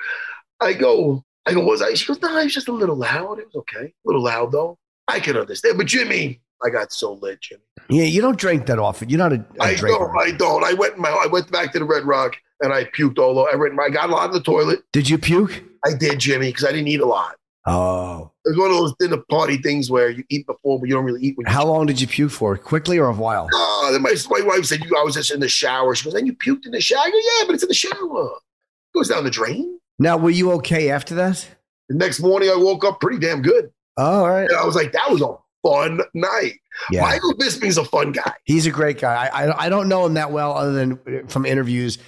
[0.60, 1.94] I go, I go, was I?
[1.94, 3.38] She goes, no, he was just a little loud.
[3.38, 3.86] It was okay.
[3.86, 4.78] A little loud though.
[5.08, 5.78] I can understand.
[5.78, 7.62] But Jimmy, I got so lit, Jimmy.
[7.88, 9.08] Yeah, you don't drink that often.
[9.08, 9.98] You're not a, a I drinker.
[9.98, 10.18] don't.
[10.18, 10.64] I don't.
[10.64, 10.98] I went.
[10.98, 13.50] My, I went back to the Red Rock and I puked all over.
[13.52, 14.80] I, went, I got a lot in the toilet.
[14.92, 15.62] Did you puke?
[15.84, 17.36] I did, Jimmy, because I didn't eat a lot.
[17.66, 18.30] Oh.
[18.44, 21.04] It was one of those dinner party things where you eat before, but you don't
[21.04, 22.56] really eat when you How long did you puke for?
[22.56, 23.48] Quickly or a while?
[23.52, 25.94] Oh, then my, my wife said, you, I was just in the shower.
[25.94, 27.02] She goes, and you puked in the shower?
[27.04, 27.92] I go, yeah, but it's in the shower.
[27.94, 29.78] It goes down the drain.
[29.98, 31.46] Now, were you okay after that?
[31.88, 33.70] The next morning, I woke up pretty damn good.
[33.96, 34.48] Oh, all right.
[34.48, 36.54] And I was like, that was a fun night.
[36.90, 37.02] Yeah.
[37.02, 38.32] Michael Bisping's a fun guy.
[38.44, 39.28] He's a great guy.
[39.32, 41.98] I, I, I don't know him that well other than from interviews,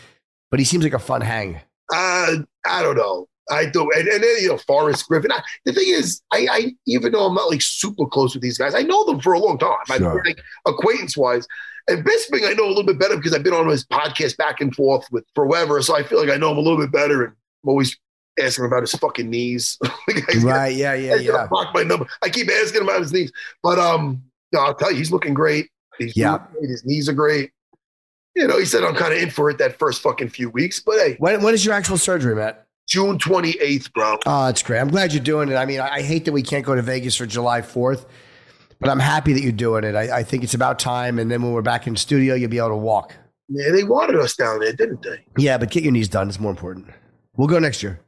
[0.51, 1.61] but he seems like a fun hang.
[1.93, 2.37] Uh,
[2.67, 3.29] I don't know.
[3.51, 3.91] I do.
[3.95, 5.31] And, and then, you know, Forrest Griffin.
[5.31, 8.57] I, the thing is, I, I, even though I'm not like super close with these
[8.57, 9.77] guys, I know them for a long time.
[9.91, 10.23] I Sure.
[10.25, 11.47] like acquaintance wise.
[11.87, 14.63] And Bisping, I know a little bit better because I've been on his podcast back
[14.63, 15.83] and forth with forever.
[15.83, 17.25] So I feel like I know him a little bit better.
[17.25, 17.95] And I'm always
[18.43, 19.79] asking him about his fucking knees.
[20.09, 20.75] Like, he's gonna- Right.
[20.75, 20.95] Yeah.
[20.95, 21.17] Yeah.
[21.17, 21.47] Yeah.
[21.49, 22.07] block my number.
[22.23, 23.33] I keep asking him about his knees.
[23.63, 25.69] But um, no, I'll tell you, he's looking great.
[25.99, 26.39] He's Yeah.
[26.53, 26.69] great.
[26.71, 27.51] His knees are great.
[28.35, 30.81] You know, he said I'm kind of in for it that first fucking few weeks.
[30.81, 32.67] But hey, When, when is your actual surgery, Matt?
[32.89, 34.19] June 28th, bro.
[34.27, 34.81] Oh, it's great.
[34.81, 35.55] I'm glad you're doing it.
[35.55, 38.05] I mean, I, I hate that we can't go to Vegas for July 4th,
[38.81, 39.95] but I'm happy that you're doing it.
[39.95, 41.19] I, I think it's about time.
[41.19, 43.15] And then when we're back in studio, you'll be able to walk.
[43.49, 45.25] Yeah, they wanted us down there, didn't they?
[45.39, 46.29] Yeah, but get your knees done.
[46.29, 46.89] It's more important.
[47.37, 48.01] We'll go next year.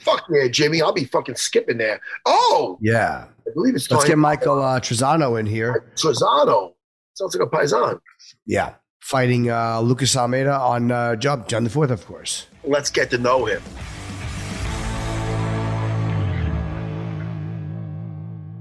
[0.00, 0.80] Fuck yeah, Jimmy.
[0.82, 2.00] I'll be fucking skipping there.
[2.26, 3.26] Oh, Yeah.
[3.46, 4.10] I believe it's Let's time.
[4.10, 5.90] get Michael uh, Trizano in here.
[5.96, 6.74] Trizano.
[7.14, 7.98] Sounds like a paisan.
[8.46, 8.74] Yeah.
[9.00, 12.46] Fighting uh, Lucas Almeida on uh, Job John the 4th, of course.
[12.64, 13.60] Let's get to know him.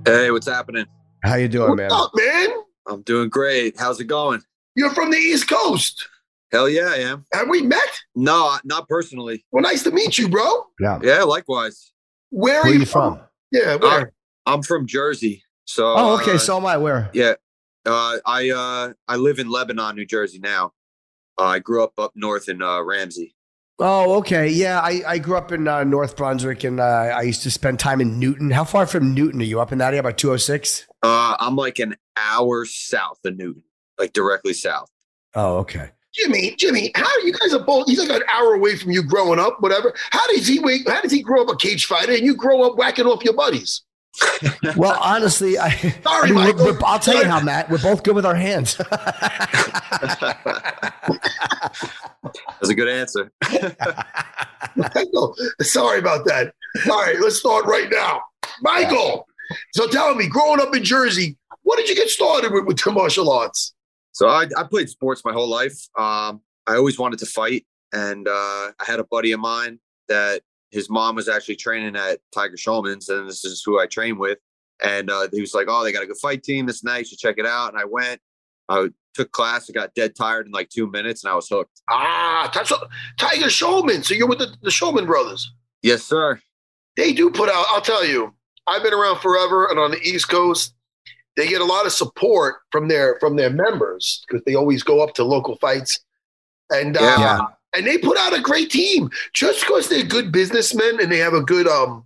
[0.06, 0.86] Hey, what's happening?
[1.24, 1.92] How you doing, What's man?
[1.92, 2.50] up, man?
[2.88, 3.80] I'm doing great.
[3.80, 4.42] How's it going?
[4.76, 6.08] You're from the East Coast.
[6.52, 7.26] Hell yeah, I am.
[7.34, 7.80] Have we met?
[8.16, 9.46] No, not personally.
[9.52, 10.66] Well, nice to meet you, bro.
[10.80, 11.00] Yeah.
[11.02, 11.92] Yeah, likewise.
[12.30, 13.20] Where Where are are you you from?
[13.52, 14.12] Yeah, where?
[14.46, 15.44] I'm from Jersey.
[15.66, 16.34] So Oh, okay.
[16.34, 16.78] uh, So am I.
[16.78, 17.10] Where?
[17.14, 17.34] yeah.
[17.86, 20.74] Uh, I uh, I live in Lebanon, New Jersey now.
[21.40, 23.36] Uh, I grew up up north in uh, Ramsey.
[23.80, 24.48] Oh, okay.
[24.48, 27.80] Yeah, I, I grew up in uh, North Brunswick, and uh, I used to spend
[27.80, 28.52] time in Newton.
[28.52, 29.60] How far from Newton are you?
[29.60, 30.86] Up in that area, about two hundred six.
[31.02, 33.64] Uh, I'm like an hour south of Newton,
[33.98, 34.90] like directly south.
[35.34, 35.90] Oh, okay.
[36.14, 37.88] Jimmy, Jimmy, how are you guys are both?
[37.88, 39.94] He's like an hour away from you growing up, whatever.
[40.12, 40.88] How does he wait?
[40.88, 43.34] How does he grow up a cage fighter and you grow up whacking off your
[43.34, 43.84] buddies?
[44.76, 47.70] Well, honestly, I, Sorry, I mean, we're, we're, I'll tell you how, Matt.
[47.70, 48.76] We're both good with our hands.
[48.76, 48.92] That's
[52.70, 53.32] a good answer.
[54.76, 56.54] Michael, sorry about that.
[56.90, 58.22] All right, let's start right now.
[58.62, 59.28] Michael,
[59.74, 62.92] so tell me, growing up in Jersey, what did you get started with with the
[62.92, 63.74] martial arts?
[64.22, 65.74] So I, I played sports my whole life.
[65.98, 68.32] Um, I always wanted to fight, and uh,
[68.80, 69.80] I had a buddy of mine
[70.10, 74.20] that his mom was actually training at Tiger Schulman's, and this is who I train
[74.20, 74.38] with.
[74.84, 77.00] And uh, he was like, "Oh, they got a good fight team this night.
[77.00, 78.22] You should check it out." And I went.
[78.70, 79.68] I took class.
[79.68, 81.82] I got dead tired in like two minutes, and I was hooked.
[81.90, 82.48] Ah,
[83.18, 84.06] Tiger Schulman.
[84.06, 85.52] So you're with the, the Schulman brothers.
[85.82, 86.40] Yes, sir.
[86.96, 88.36] They do put out, I'll tell you,
[88.68, 90.76] I've been around forever and on the East Coast,
[91.38, 95.02] they get a lot of support from their from their members because they always go
[95.02, 96.00] up to local fights.
[96.70, 97.40] And uh, Yeah.
[97.74, 101.34] And they put out a great team just because they're good businessmen and they have
[101.34, 102.06] a good um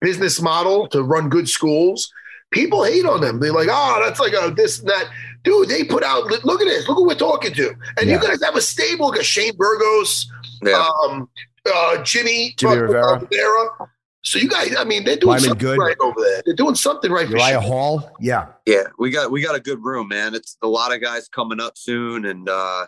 [0.00, 2.10] business model to run good schools.
[2.52, 3.40] People hate on them.
[3.40, 5.10] They're like, oh, that's like a this and that.
[5.42, 6.24] Dude, they put out.
[6.44, 6.88] Look at this.
[6.88, 7.74] Look who we're talking to.
[7.98, 8.14] And Yeah.
[8.14, 9.10] you guys have a stable.
[9.10, 10.26] Got Shane Burgos,
[10.62, 10.86] Yeah.
[11.04, 11.28] um,
[11.66, 13.18] uh, Jimmy, Jimmy uh, Rivera.
[13.20, 13.68] Rivera.
[14.24, 15.78] So you guys, I mean, they're doing Lyman something Good.
[15.78, 16.42] right over there.
[16.46, 17.60] They're doing something right for Uriah sure.
[17.60, 18.10] Hall.
[18.20, 18.46] Yeah.
[18.66, 20.34] Yeah, we got we got a good room, man.
[20.34, 22.86] It's a lot of guys coming up soon, and uh,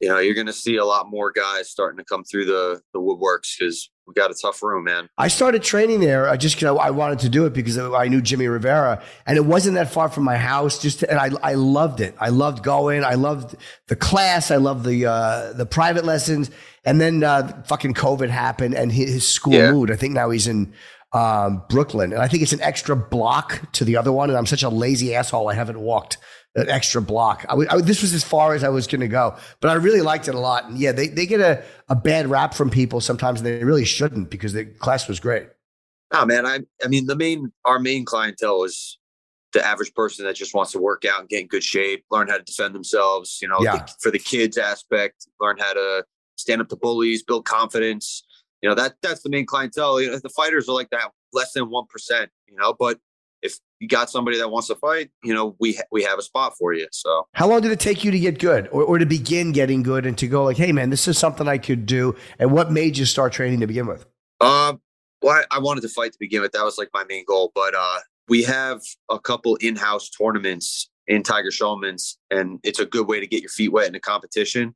[0.00, 3.00] you know you're gonna see a lot more guys starting to come through the the
[3.00, 5.08] woodworks because we got a tough room, man.
[5.18, 8.06] I started training there uh, just because I, I wanted to do it because I
[8.06, 10.80] knew Jimmy Rivera, and it wasn't that far from my house.
[10.80, 12.14] Just and I, I loved it.
[12.20, 13.04] I loved going.
[13.04, 13.56] I loved
[13.88, 14.52] the class.
[14.52, 16.50] I loved the uh, the private lessons.
[16.84, 19.72] And then uh, fucking COVID happened, and his, his school Yeah.
[19.72, 19.90] moved.
[19.90, 20.72] I think now he's in
[21.12, 24.30] um, Brooklyn, and I think it's an extra block to the other one.
[24.30, 25.48] And I'm such a lazy asshole.
[25.48, 26.16] I haven't walked
[26.54, 27.44] an extra block.
[27.48, 29.74] I, w- I- this was as far as I was going to go, but I
[29.74, 30.64] really liked it a lot.
[30.68, 33.84] And yeah, they, they get a, a bad rap from people sometimes, and they really
[33.84, 35.48] shouldn't because the class was great.
[36.12, 38.98] Oh man, I I mean the main our main clientele is
[39.52, 42.28] the average person that just wants to work out and get in good shape, learn
[42.28, 43.38] how to defend themselves.
[43.42, 43.76] You know, Yeah.
[43.76, 46.04] the- for the kids aspect, learn how to
[46.40, 48.24] stand up to bullies, build confidence.
[48.62, 50.00] You know that that's the main clientele.
[50.00, 52.30] You know, the fighters are like that, less than one percent.
[52.48, 52.98] You know, but
[53.42, 56.22] if you got somebody that wants to fight, you know, we ha- we have a
[56.22, 56.86] spot for you.
[56.92, 59.82] So How long did it take you to get good or, or to begin getting
[59.82, 62.14] good and to go like, hey, man, this is something I could do?
[62.38, 64.04] And what made you start training to begin with?
[64.40, 64.80] Um,
[65.22, 66.52] well, I, I wanted to fight to begin with.
[66.52, 67.50] That was like my main goal.
[67.54, 73.08] But uh, we have a couple in-house tournaments in Tiger Schulman's, and it's a good
[73.08, 74.74] way to get your feet wet in a competition.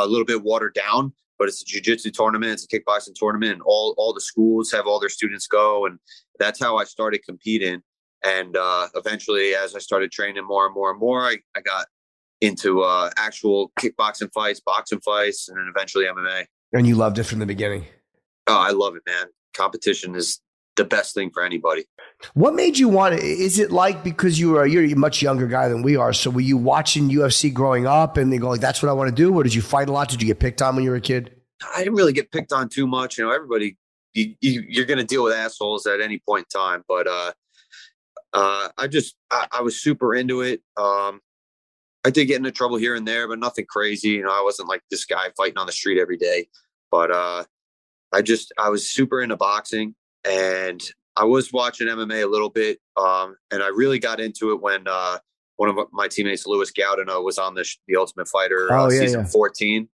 [0.00, 3.62] A little bit watered down, but it's a jiu-jitsu tournament, it's a kickboxing tournament, and
[3.62, 5.98] all all the schools have all their students go, and
[6.38, 7.82] that's how I started competing.
[8.24, 11.86] And uh, eventually, as I started training more and more and more, I, I got
[12.40, 16.44] into uh, actual kickboxing fights, boxing fights, and then eventually MMA.
[16.72, 17.84] And you loved it from the beginning.
[18.46, 19.26] Oh, I love it, man.
[19.54, 20.40] Competition is
[20.76, 21.84] the best thing for anybody.
[22.34, 25.68] What made you want Is it like because you were you're a much younger guy
[25.68, 26.12] than we are?
[26.12, 29.08] So were you watching UFC growing up and they go like, that's what I want
[29.08, 29.34] to do?
[29.34, 30.08] Or did you fight a lot?
[30.08, 31.34] Did you get picked on when you were a kid?
[31.74, 33.18] I didn't really get picked on too much.
[33.18, 33.76] You know, everybody,
[34.14, 36.82] you, you, you're going to deal with assholes at any point in time.
[36.88, 37.32] But uh,
[38.32, 40.62] uh, I just, I, I was super into it.
[40.76, 41.20] Um,
[42.04, 44.10] I did get into trouble here and there, but nothing crazy.
[44.10, 46.48] You know, I wasn't like this guy fighting on the street every day.
[46.90, 47.44] But uh,
[48.12, 50.82] I just, I was super into boxing and
[51.16, 52.78] I was watching MMA a little bit.
[52.96, 55.18] Um, and I really got into it when uh,
[55.56, 58.90] one of my teammates, Louis Gaudinot, was on the, sh- the Ultimate Fighter Oh, uh,
[58.90, 59.26] yeah, season yeah.
[59.26, 59.88] 14.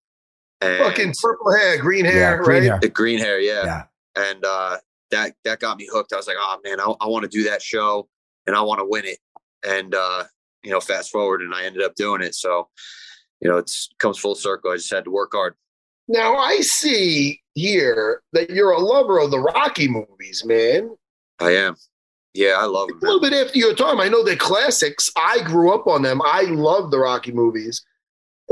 [0.62, 2.62] And Fucking purple hair, green hair, Yeah, green right?
[2.64, 2.78] hair.
[2.80, 3.64] the green hair, yeah.
[3.64, 3.82] Yeah.
[4.16, 4.78] And uh,
[5.10, 6.12] that that got me hooked.
[6.12, 8.08] I was like, oh man, I, I want to do that show
[8.46, 9.18] and I want to win it.
[9.66, 10.24] And uh,
[10.62, 12.34] you know, fast forward, and I ended up doing it.
[12.34, 12.68] So,
[13.40, 14.70] you know, it comes full circle.
[14.72, 15.54] I just had to work hard.
[16.08, 20.96] Now I see here that you're a lover of the Rocky movies, man.
[21.40, 21.76] I am.
[22.34, 22.98] Yeah, I love them.
[22.98, 23.98] A little bit after your time.
[24.00, 25.10] I know they're classics.
[25.16, 26.20] I grew up on them.
[26.22, 27.82] I love the Rocky movies.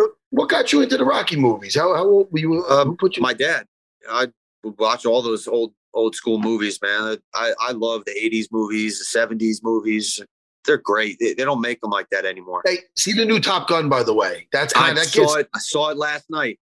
[0.00, 1.74] Uh, What got you into the Rocky movies?
[1.74, 2.64] How, how old were you?
[2.66, 3.22] Um, who put you?
[3.22, 3.66] My dad,
[4.08, 4.28] I
[4.62, 7.18] would watch all those old old school movies, man.
[7.34, 10.20] I, I love the 80s movies, the 70s movies.
[10.64, 11.18] They're great.
[11.20, 12.62] They, they don't make them like that anymore.
[12.64, 14.48] Hey, see the new Top Gun, by the way.
[14.50, 15.48] That's I kind of that saw gets it.
[15.54, 16.58] I saw it last night.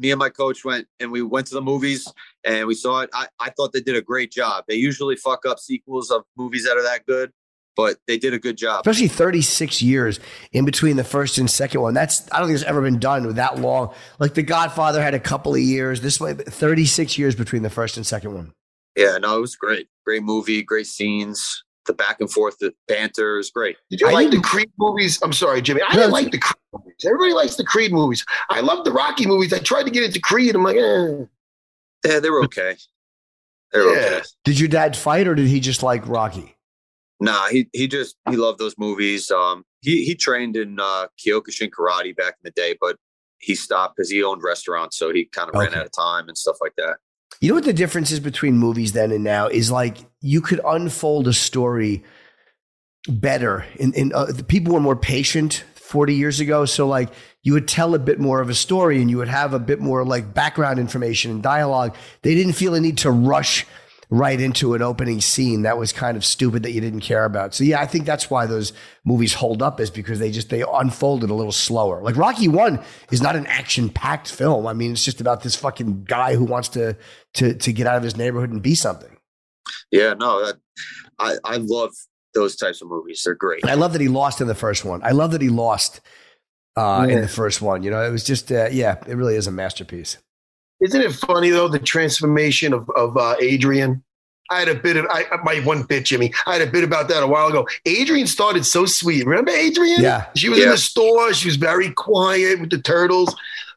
[0.00, 2.12] Me and my coach went and we went to the movies
[2.44, 3.10] and we saw it.
[3.14, 4.64] I, I thought they did a great job.
[4.68, 7.30] They usually fuck up sequels of movies that are that good,
[7.76, 8.80] but they did a good job.
[8.86, 10.20] Especially 36 years
[10.52, 11.94] in between the first and second one.
[11.94, 13.92] That's I don't think it's ever been done with that long.
[14.18, 16.00] Like The Godfather had a couple of years.
[16.00, 18.52] This way, 36 years between the first and second one.
[18.96, 19.88] Yeah, no, it was great.
[20.06, 21.64] Great movie, great scenes.
[21.86, 23.76] The back and forth, the banter is great.
[23.90, 25.18] Did you I like the didn't- Creed movies?
[25.22, 25.82] I'm sorry, Jimmy.
[25.86, 26.94] I didn't like the Creed movies.
[27.04, 28.24] Everybody likes the Creed movies.
[28.48, 29.52] I love the Rocky movies.
[29.52, 30.54] I tried to get into Creed.
[30.54, 31.24] I'm like, eh.
[32.04, 32.76] Yeah, they were okay.
[33.72, 34.06] They were Yeah.
[34.06, 34.22] okay.
[34.44, 36.56] Did your dad fight or did he just like Rocky?
[37.20, 39.30] Nah, he he just he loved those movies.
[39.30, 42.96] Um, he he trained in uh, Kyokushin karate back in the day, but
[43.38, 46.36] he stopped because he owned restaurants, so he kind of ran out of time and
[46.36, 46.96] stuff like that.
[47.40, 50.60] You know what the difference is between movies then and now is like you could
[50.66, 52.02] unfold a story
[53.08, 53.64] better.
[53.76, 57.10] In, in uh, the people were more patient 40 years ago, so like
[57.44, 59.78] you would tell a bit more of a story and you would have a bit
[59.78, 61.94] more like background information and dialogue.
[62.22, 63.66] They didn't feel a need to rush
[64.10, 67.54] right into an opening scene that was kind of stupid that you didn't care about.
[67.54, 68.72] So yeah, I think that's why those
[69.04, 72.02] movies hold up is because they just they unfolded a little slower.
[72.02, 74.66] Like Rocky 1 is not an action-packed film.
[74.66, 76.96] I mean, it's just about this fucking guy who wants to
[77.34, 79.16] to to get out of his neighborhood and be something.
[79.90, 80.56] Yeah, no, that,
[81.18, 81.90] I I love
[82.34, 83.22] those types of movies.
[83.24, 83.62] They're great.
[83.62, 85.02] And I love that he lost in the first one.
[85.02, 86.00] I love that he lost
[86.76, 87.82] uh, in the first one.
[87.82, 90.18] You know, it was just uh, yeah, it really is a masterpiece.
[90.80, 94.02] Isn't it funny though the transformation of of uh, Adrian?
[94.50, 96.32] I had a bit of I my one bit, Jimmy.
[96.46, 97.66] I had a bit about that a while ago.
[97.86, 99.24] Adrian started so sweet.
[99.24, 100.02] Remember Adrian?
[100.02, 100.26] Yeah.
[100.36, 101.32] She was in the store.
[101.32, 103.34] She was very quiet with the turtles.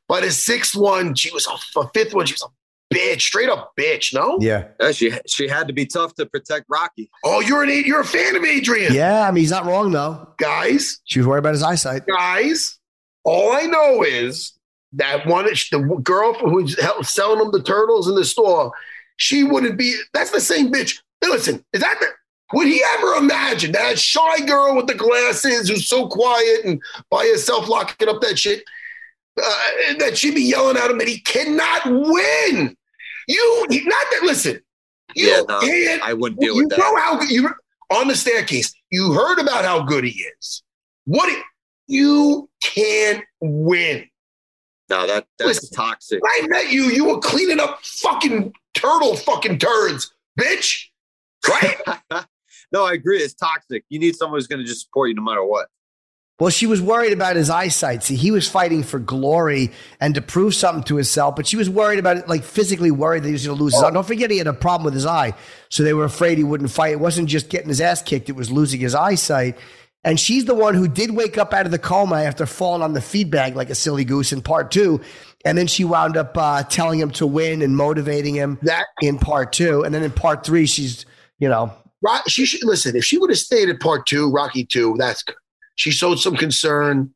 [0.10, 2.26] By the sixth one, she was a, a fifth one.
[2.26, 4.14] She was a bitch, straight up bitch.
[4.14, 4.38] No.
[4.42, 4.68] Yeah.
[4.82, 7.10] Yeah, she she had to be tough to protect Rocky.
[7.24, 10.30] Oh, you're an you're a fan of Adrian, Yeah, I mean he's not wrong though.
[10.38, 11.00] guys.
[11.06, 12.06] She was worried about his eyesight.
[12.08, 12.77] Guys,
[13.28, 14.54] all I know is
[14.94, 18.72] that one the girl who's selling them the turtles in the store.
[19.18, 19.96] She wouldn't be.
[20.14, 21.00] That's the same bitch.
[21.22, 22.08] Listen, is that the?
[22.54, 27.26] Would he ever imagine that shy girl with the glasses who's so quiet and by
[27.26, 28.64] herself locking up that shit?
[29.38, 29.54] Uh,
[30.00, 32.76] that she'd be yelling at him that he cannot win.
[33.28, 34.22] You not that.
[34.24, 34.62] Listen,
[35.16, 36.80] you Yeah, no, can't I wouldn't deal you with that.
[36.80, 37.50] know how you
[37.90, 38.74] on the staircase.
[38.92, 40.64] You heard about how good he is.
[41.06, 41.28] What
[41.88, 44.08] you can't win.
[44.90, 45.76] No, that that's Listen.
[45.76, 46.22] toxic.
[46.22, 50.86] When I met you, you were cleaning up fucking turtle fucking turds, bitch.
[51.48, 51.78] Right?
[52.72, 53.18] no, I agree.
[53.18, 53.84] It's toxic.
[53.90, 55.68] You need someone who's going to just support you no matter what.
[56.40, 58.04] Well, she was worried about his eyesight.
[58.04, 61.68] See, he was fighting for glory and to prove something to himself, but she was
[61.68, 63.90] worried about it, like physically worried that he was going to lose his eye.
[63.90, 65.34] Don't forget he had a problem with his eye,
[65.70, 66.92] so they were afraid he wouldn't fight.
[66.92, 69.58] It wasn't just getting his ass kicked; it was losing his eyesight.
[70.08, 72.94] And she's the one who did wake up out of the coma after falling on
[72.94, 75.02] the feed bag like a silly goose in part two.
[75.44, 79.20] And then she wound up uh, telling him to win and motivating him that in
[79.20, 79.84] part two.
[79.84, 81.06] And then in part three, she's,
[81.40, 82.96] you know, Ro- she should listen.
[82.96, 85.36] If she would have stayed at part two, Rocky two, that's good.
[85.76, 87.14] She showed some concern.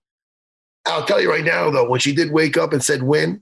[0.85, 3.41] I'll tell you right now, though, when she did wake up and said win,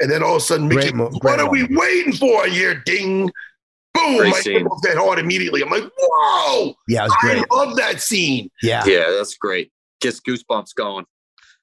[0.00, 2.46] and then all of a sudden, Mickey, what are we waiting for?
[2.46, 3.30] Here, ding,
[3.94, 4.62] boom, Great my scene.
[4.62, 5.62] nipples get hard immediately.
[5.62, 7.50] I'm like, whoa, yeah, it was I great.
[7.50, 8.50] love that scene.
[8.62, 8.84] Yeah.
[8.86, 9.70] Yeah, that's great.
[10.00, 11.04] Gets goosebumps going.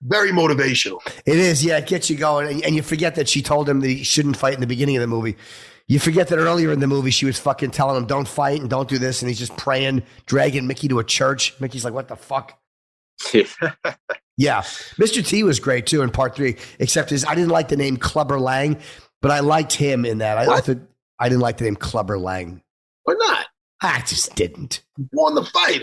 [0.01, 0.99] Very motivational.
[1.25, 1.77] It is, yeah.
[1.77, 4.37] It gets you going, and, and you forget that she told him that he shouldn't
[4.37, 5.37] fight in the beginning of the movie.
[5.87, 8.69] You forget that earlier in the movie she was fucking telling him, "Don't fight and
[8.69, 11.53] don't do this," and he's just praying, dragging Mickey to a church.
[11.59, 12.59] Mickey's like, "What the fuck?"
[14.37, 14.63] Yeah,
[14.99, 15.25] Mr.
[15.25, 16.57] T was great too in part three.
[16.79, 18.77] Except his, I didn't like the name Clubber Lang,
[19.21, 20.37] but I liked him in that.
[20.37, 20.79] I, I thought
[21.19, 22.61] I didn't like the name Clubber Lang.
[23.03, 23.45] Why not?
[23.81, 24.81] I just didn't.
[25.11, 25.81] Won the fight.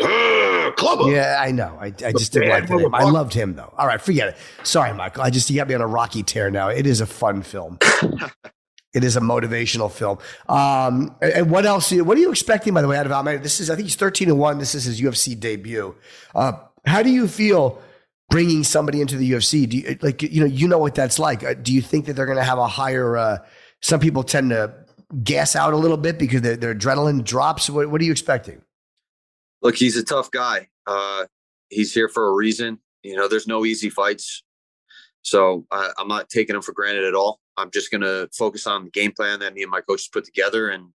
[0.77, 1.11] Clubber.
[1.11, 1.77] Yeah, I know.
[1.81, 2.95] I, I just didn't like the name.
[2.95, 3.73] I loved him though.
[3.77, 4.37] All right, forget it.
[4.65, 5.23] Sorry, Michael.
[5.23, 6.69] I just you got me on a rocky tear now.
[6.69, 7.79] It is a fun film.
[8.95, 10.19] it is a motivational film.
[10.49, 11.93] Um, and- what else?
[11.93, 13.43] What are you expecting, by the way, out of Almeida?
[13.43, 14.59] This is, I think he's thirteen and one.
[14.59, 15.95] This is his UFC debut.
[16.35, 16.53] Uh,
[16.87, 17.81] how do you feel
[18.31, 19.69] bringing somebody into the UFC?
[19.69, 21.45] Do you like you know you know what that's like?
[21.45, 23.17] Uh, Do you think that they're going to have a higher?
[23.17, 23.39] Uh,
[23.83, 24.73] some people tend to
[25.23, 27.69] gas out a little bit because their, their adrenaline drops.
[27.69, 28.63] What, what are you expecting?
[29.61, 30.69] Look, he's a tough guy.
[30.87, 31.27] Uh,
[31.69, 32.79] he's here for a reason.
[33.03, 34.43] You know, there's no easy fights.
[35.23, 37.41] So I, I'm not taking him for granted at all.
[37.57, 40.25] I'm just going to focus on the game plan that me and my coaches put
[40.25, 40.71] together.
[40.71, 40.89] And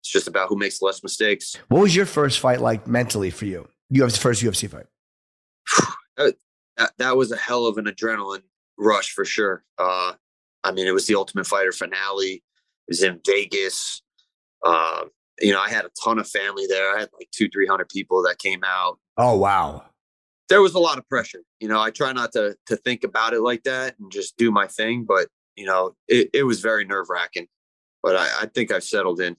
[0.00, 1.56] it's just about who makes less mistakes.
[1.68, 3.68] What was your first fight like mentally for you?
[3.88, 4.86] You have the first UFC fight.
[6.76, 8.42] That, that was a hell of an adrenaline
[8.76, 9.62] rush for sure.
[9.78, 10.14] Uh,
[10.64, 12.42] I mean, it was the Ultimate Fighter finale.
[12.88, 14.02] It was in Vegas.
[14.64, 15.04] Uh,
[15.40, 16.96] you know, I had a ton of family there.
[16.96, 18.98] I had like two, three hundred people that came out.
[19.16, 19.84] Oh wow.
[20.48, 21.42] There was a lot of pressure.
[21.60, 24.50] You know, I try not to to think about it like that and just do
[24.50, 25.04] my thing.
[25.06, 27.46] But you know, it, it was very nerve wracking.
[28.02, 29.36] But I, I think I've settled in.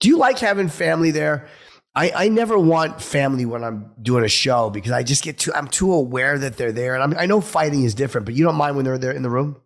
[0.00, 1.48] Do you like having family there?
[1.94, 5.52] I, I never want family when I'm doing a show because I just get too
[5.52, 8.44] I'm too aware that they're there, and I'm, I know fighting is different, but you
[8.44, 9.56] don't mind when they're there in the room.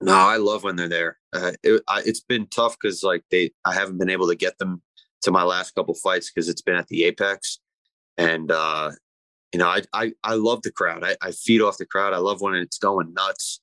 [0.00, 1.18] No, I love when they're there.
[1.36, 4.82] Uh, it, it's been tough because like they, I haven't been able to get them
[5.22, 7.60] to my last couple fights because it's been at the Apex,
[8.16, 8.92] and uh,
[9.52, 11.04] you know, I, I I love the crowd.
[11.04, 12.14] I, I feed off the crowd.
[12.14, 13.60] I love when it's going nuts.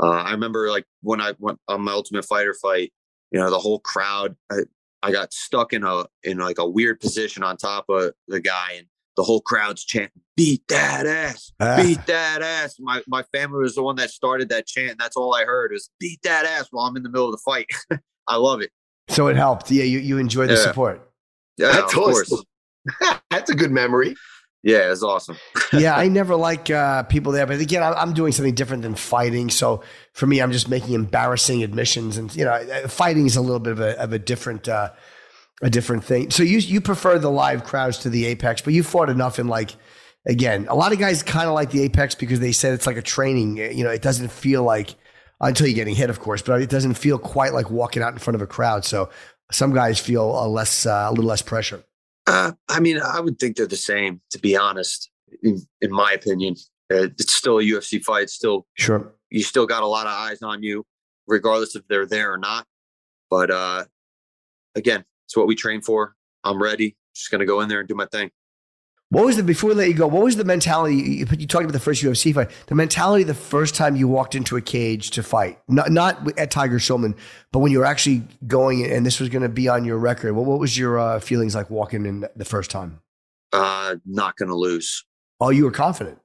[0.00, 2.92] Uh, I remember like when I went on my Ultimate Fighter fight,
[3.30, 4.36] you know, the whole crowd.
[4.50, 4.60] I,
[5.02, 8.74] I got stuck in a in like a weird position on top of the guy,
[8.78, 8.86] and
[9.16, 11.52] the whole crowd's chanting, "Beat that ass!
[11.60, 11.76] Ah.
[11.82, 14.92] Beat that ass!" My my family was the one that started that chant.
[14.92, 17.32] And that's all I heard was "Beat that ass" while I'm in the middle of
[17.32, 17.66] the fight.
[18.28, 18.70] I love it.
[19.08, 19.70] So it helped.
[19.70, 20.60] Yeah, you, you enjoy the Yeah.
[20.60, 21.10] support.
[21.58, 22.44] Yeah, That's of course.
[23.30, 24.14] That's a good memory.
[24.62, 25.36] Yeah, it's awesome.
[25.72, 28.96] yeah, I never like uh, people there, but again, I'm, I'm doing something different than
[28.96, 29.48] fighting.
[29.48, 33.40] So for me, I'm just making embarrassing admissions, and you know, uh, fighting is a
[33.40, 34.90] little bit of a, of a different uh,
[35.62, 36.30] a different thing.
[36.30, 39.48] So you you prefer the live crowds to the Apex, but you fought enough in
[39.48, 39.74] like
[40.26, 42.96] again, a lot of guys kind of like the Apex because they said it's like
[42.96, 43.56] a training.
[43.56, 44.94] You know, it doesn't feel like
[45.40, 48.18] until you're getting hit, of course, but it doesn't feel quite like walking out in
[48.18, 48.84] front of a crowd.
[48.84, 49.10] So
[49.52, 51.82] some guys feel a less uh, a little less pressure.
[52.26, 55.10] Uh, I mean, I would think they're the same, to be honest.
[55.42, 56.54] In, in my opinion,
[56.92, 58.24] uh, it's still a UFC fight.
[58.24, 59.12] It's Still, Sure.
[59.30, 60.84] you still got a lot of eyes on you,
[61.28, 62.66] regardless if they're there or not.
[63.30, 63.84] But uh,
[64.74, 66.14] again, it's what we train for.
[66.44, 66.96] I'm ready.
[67.14, 68.30] Just gonna go in there and do my thing.
[69.10, 70.08] What was the before we let you go?
[70.08, 70.96] What was the mentality?
[70.96, 72.50] You, you talked about the first UFC fight.
[72.66, 76.50] The mentality the first time you walked into a cage to fight, not not at
[76.50, 77.16] Tiger Schulman,
[77.52, 80.34] but when you were actually going and this was going to be on your record.
[80.34, 83.00] What, what was your uh, feelings like walking in the first time?
[83.52, 85.04] Uh, not gonna lose.
[85.40, 86.18] Oh, you were confident.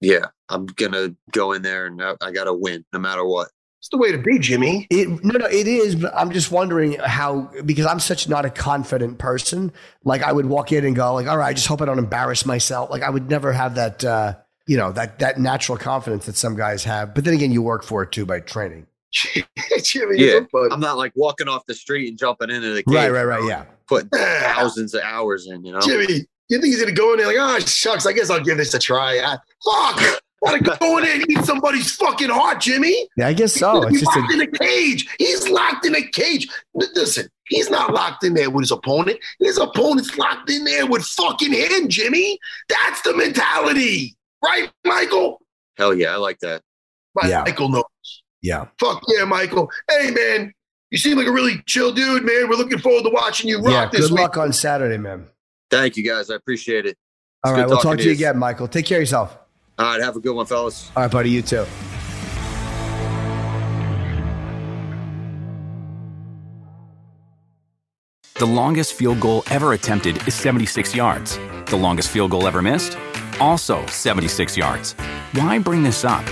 [0.00, 3.48] Yeah, I'm gonna go in there and I, I gotta win no matter what.
[3.80, 4.86] It's the way to be, Jimmy.
[4.90, 5.94] It, no, no, it is.
[5.94, 9.72] But I'm just wondering how because I'm such not a confident person.
[10.04, 11.98] Like I would walk in and go like, all right, I just hope I don't
[11.98, 12.90] embarrass myself.
[12.90, 14.04] Like I would never have that.
[14.04, 14.34] Uh,
[14.66, 17.14] you know that that natural confidence that some guys have.
[17.14, 18.86] But then again, you work for it too by training.
[19.82, 20.70] Jimmy, Yeah, so.
[20.70, 22.94] I'm not like walking off the street and jumping into the cage.
[22.94, 23.44] Right, right, right.
[23.44, 23.64] Yeah.
[23.88, 25.80] Putting thousands of hours in, you know.
[25.80, 28.58] Jimmy, you think he's gonna go in there like, oh shucks, I guess I'll give
[28.58, 29.20] this a try.
[29.22, 33.08] Ah, fuck, gotta go in there and eat somebody's fucking heart, Jimmy.
[33.16, 33.86] Yeah, I guess so.
[33.88, 35.08] He's It's just locked a, in a cage.
[35.18, 36.48] He's locked in a cage.
[36.74, 39.18] Listen, he's not locked in there with his opponent.
[39.40, 42.38] His opponent's locked in there with fucking him, Jimmy.
[42.68, 45.40] That's the mentality, right, Michael?
[45.78, 46.62] Hell yeah, I like that.
[47.22, 47.42] Mi- Yeah.
[47.44, 47.84] Michael knows.
[48.42, 48.66] yeah.
[48.78, 49.70] Fuck yeah, Michael.
[49.90, 50.52] Hey, man,
[50.90, 52.48] you seem like a really chill dude, man.
[52.48, 53.88] We're looking forward to watching you rock Yeah.
[53.90, 54.20] this Good week.
[54.20, 55.26] luck on Saturday, man.
[55.70, 56.30] Thank you guys.
[56.30, 56.96] I appreciate it.
[57.42, 58.16] All It's right, good we'll talk to to you you.
[58.16, 58.68] again, Michael.
[58.68, 59.36] Take care of yourself.
[59.78, 60.90] All right, have a good one, fellas.
[60.96, 61.30] All right, buddy.
[61.30, 61.66] You too.
[68.38, 71.38] The longest field goal ever attempted is 76 yards.
[71.66, 72.98] The longest field goal ever missed?
[73.40, 74.92] Also 76 yards.
[75.32, 76.24] Why bring this up?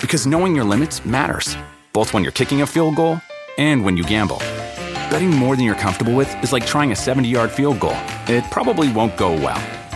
[0.00, 1.56] Because knowing your limits matters,
[1.92, 3.20] both when you're kicking a field goal
[3.58, 4.38] and when you gamble.
[5.10, 7.96] Betting more than you're comfortable with is like trying a 70 yard field goal.
[8.28, 9.60] It probably won't go well.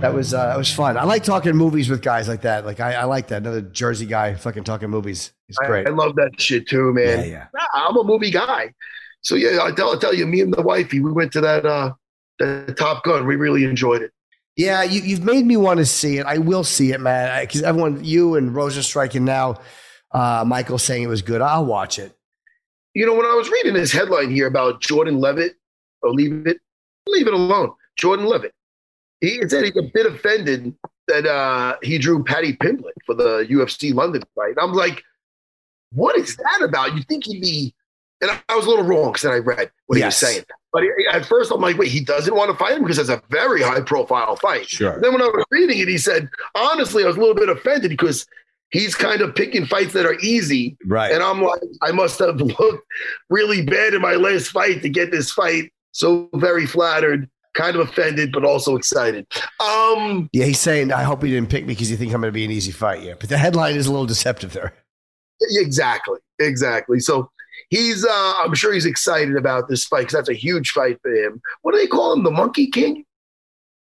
[0.00, 0.96] That was uh, that was fun.
[0.96, 2.64] I like talking movies with guys like that.
[2.64, 3.38] Like I, I like that.
[3.38, 5.32] Another Jersey guy fucking talking movies.
[5.48, 5.88] It's I, great.
[5.88, 7.28] I love that shit too, man.
[7.28, 7.66] Yeah, yeah.
[7.74, 8.74] I'm a movie guy.
[9.22, 11.66] So yeah, I tell, I tell you, me and the wifey, we went to that
[11.66, 11.94] uh
[12.38, 13.26] that Top Gun.
[13.26, 14.12] We really enjoyed it.
[14.56, 16.26] Yeah, you, you've made me want to see it.
[16.26, 17.44] I will see it, man.
[17.44, 19.60] Because everyone, you and Rozenstruik, and now
[20.12, 21.40] uh, Michael saying it was good.
[21.40, 22.12] I'll watch it.
[22.94, 25.54] You know, when I was reading this headline here about Jordan Leavitt,
[26.02, 26.58] or leave it,
[27.06, 27.72] leave it alone.
[27.96, 28.52] Jordan Leavitt.
[29.20, 30.74] He said he's a bit offended
[31.08, 34.54] that uh, he drew Paddy Pimblett for the UFC London fight.
[34.60, 35.02] I'm like,
[35.92, 36.94] what is that about?
[36.96, 37.74] You think he'd be
[38.20, 40.20] And I, I was a little wrong because then I read what Yes.
[40.20, 40.44] he was saying.
[40.72, 43.08] But he- at first, I'm like, wait, he doesn't want to fight him because it's
[43.08, 44.68] a very high profile fight.
[44.68, 45.00] Sure.
[45.00, 47.90] Then when I was reading it, he said, honestly, I was a little bit offended
[47.90, 48.26] because
[48.70, 50.76] he's kind of picking fights that are easy.
[50.86, 51.10] Right.
[51.10, 52.86] And I'm like, I must have looked
[53.30, 55.72] really bad in my last fight to get this fight.
[55.92, 59.26] So very flattered, kind of offended, but also excited.
[59.60, 62.32] Um, yeah, he's saying, I hope he didn't pick me because you think I'm going
[62.32, 63.02] to be an easy fight.
[63.02, 63.14] Yeah.
[63.18, 64.74] But the headline is a little deceptive there.
[65.40, 67.00] exactly, exactly.
[67.00, 67.30] So
[67.70, 71.12] he's, uh, I'm sure he's excited about this fight because that's a huge fight for
[71.12, 71.40] him.
[71.62, 72.24] What do they call him?
[72.24, 73.04] The Monkey King?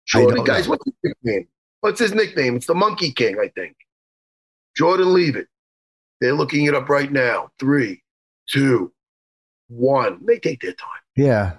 [0.06, 0.70] Jordan, guys, know.
[0.70, 1.48] what's his nickname?
[1.80, 2.56] What's his nickname?
[2.56, 3.76] It's the Monkey King, I think.
[4.76, 5.48] Jordan, leave it.
[6.20, 7.50] They're looking it up right now.
[7.58, 8.02] Three,
[8.48, 8.92] two,
[9.68, 10.20] one.
[10.24, 10.88] They take their time.
[11.16, 11.52] Yeah.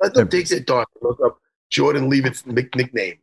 [0.00, 0.84] Let them take their time.
[1.00, 1.38] to Look up
[1.70, 3.18] Jordan Leavitt's nick- nickname.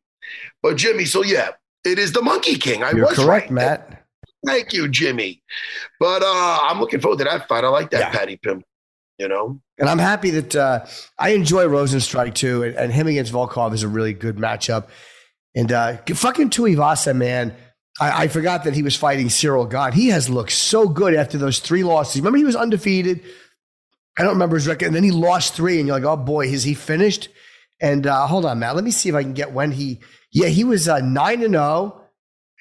[0.61, 1.49] But Jimmy, so yeah,
[1.85, 2.83] it is the Monkey King.
[2.83, 3.51] I You're was correct, right.
[3.51, 4.05] Matt.
[4.45, 5.43] Thank you, Jimmy.
[5.99, 7.63] But uh, I'm looking forward to that fight.
[7.63, 8.09] I like that Yeah.
[8.11, 8.63] Patty Pimp.
[9.19, 10.85] You know, And I'm happy that uh,
[11.19, 14.87] I enjoy Rozenstruik too, and, and him against Volkov is a really good matchup.
[15.53, 17.53] And uh, fucking Tuivasa, man,
[17.99, 19.91] I, I forgot that he was fighting Ciryl Gane.
[19.93, 22.19] He has looked so good after those three losses.
[22.21, 23.21] Remember, he was undefeated.
[24.17, 26.47] I don't remember his record, and then he lost three, and you're like, oh boy,
[26.47, 27.29] is he finished?
[27.81, 29.99] And uh, hold on, Matt, let me see if I can get when he.
[30.31, 32.01] Yeah, he was uh, nine and zero,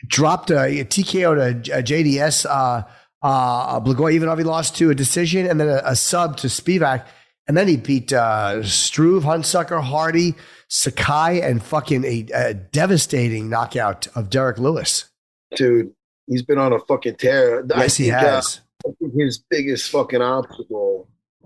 [0.06, 2.46] dropped a, a TKO to uh, JDS.
[2.48, 2.84] Uh,
[3.22, 7.04] uh, Blagoy Ivanov he lost to a decision, and then a, a sub to Spivac,
[7.46, 10.34] and then he beat uh, Struve, Hunsucker, Hardy,
[10.68, 15.10] Sakai, and fucking a, a devastating knockout of Derrick Lewis.
[15.54, 15.92] dude,
[16.28, 17.60] he's been on a fucking tear.
[17.74, 18.60] I Yes, he think, uh, has.
[18.86, 20.89] I his biggest fucking obstacle,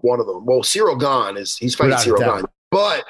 [0.04, 0.44] one of them.
[0.44, 2.18] Well, Ciryl Gane is he's fighting Ciryl.
[2.18, 3.04] Gane, but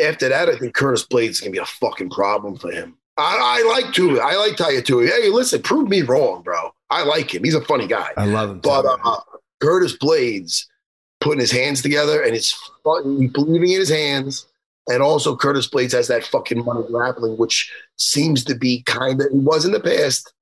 [0.00, 2.96] after that, I think Curtis Blaydes is gonna be a fucking problem for him.
[3.16, 4.18] I, I like Tui.
[4.18, 5.06] I like Taya Tui.
[5.06, 6.74] Hey, listen, prove me wrong, bro.
[6.90, 7.44] I like him.
[7.44, 8.10] He's a funny guy.
[8.16, 8.58] I love him.
[8.60, 9.20] But uh,
[9.60, 10.66] Curtis Blaydes
[11.20, 12.52] putting his hands together and his
[12.84, 14.46] fucking believing in his hands.
[14.88, 19.30] And also, Curtis Blaydes has that fucking money grappling, which seems to be kind of,
[19.32, 20.32] he was in the past,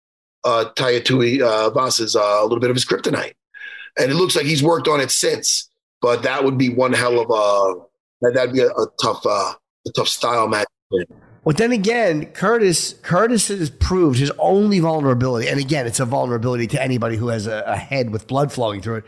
[0.45, 3.35] uh, Tayatui uh, Voss is uh, a little bit of his kryptonite.
[3.99, 5.69] And it looks like he's worked on it since.
[6.03, 7.81] But that would be one hell of a,
[8.21, 9.55] that, that'd be a, a tough, uh,
[9.87, 10.67] a tough style match.
[11.45, 16.69] But then again, Curtis Curtis has proved his only vulnerability, and again, it's a vulnerability
[16.69, 19.05] to anybody who has a, a head with blood flowing through it,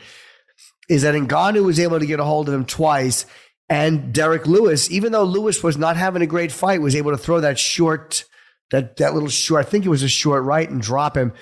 [0.88, 3.26] is that Ngannou was able to get a hold of him twice,
[3.68, 7.16] and Derrick Lewis, even though Lewis was not having a great fight, was able to
[7.16, 8.24] throw that short,
[8.72, 11.32] that that little short, I think it was a short right, and drop him.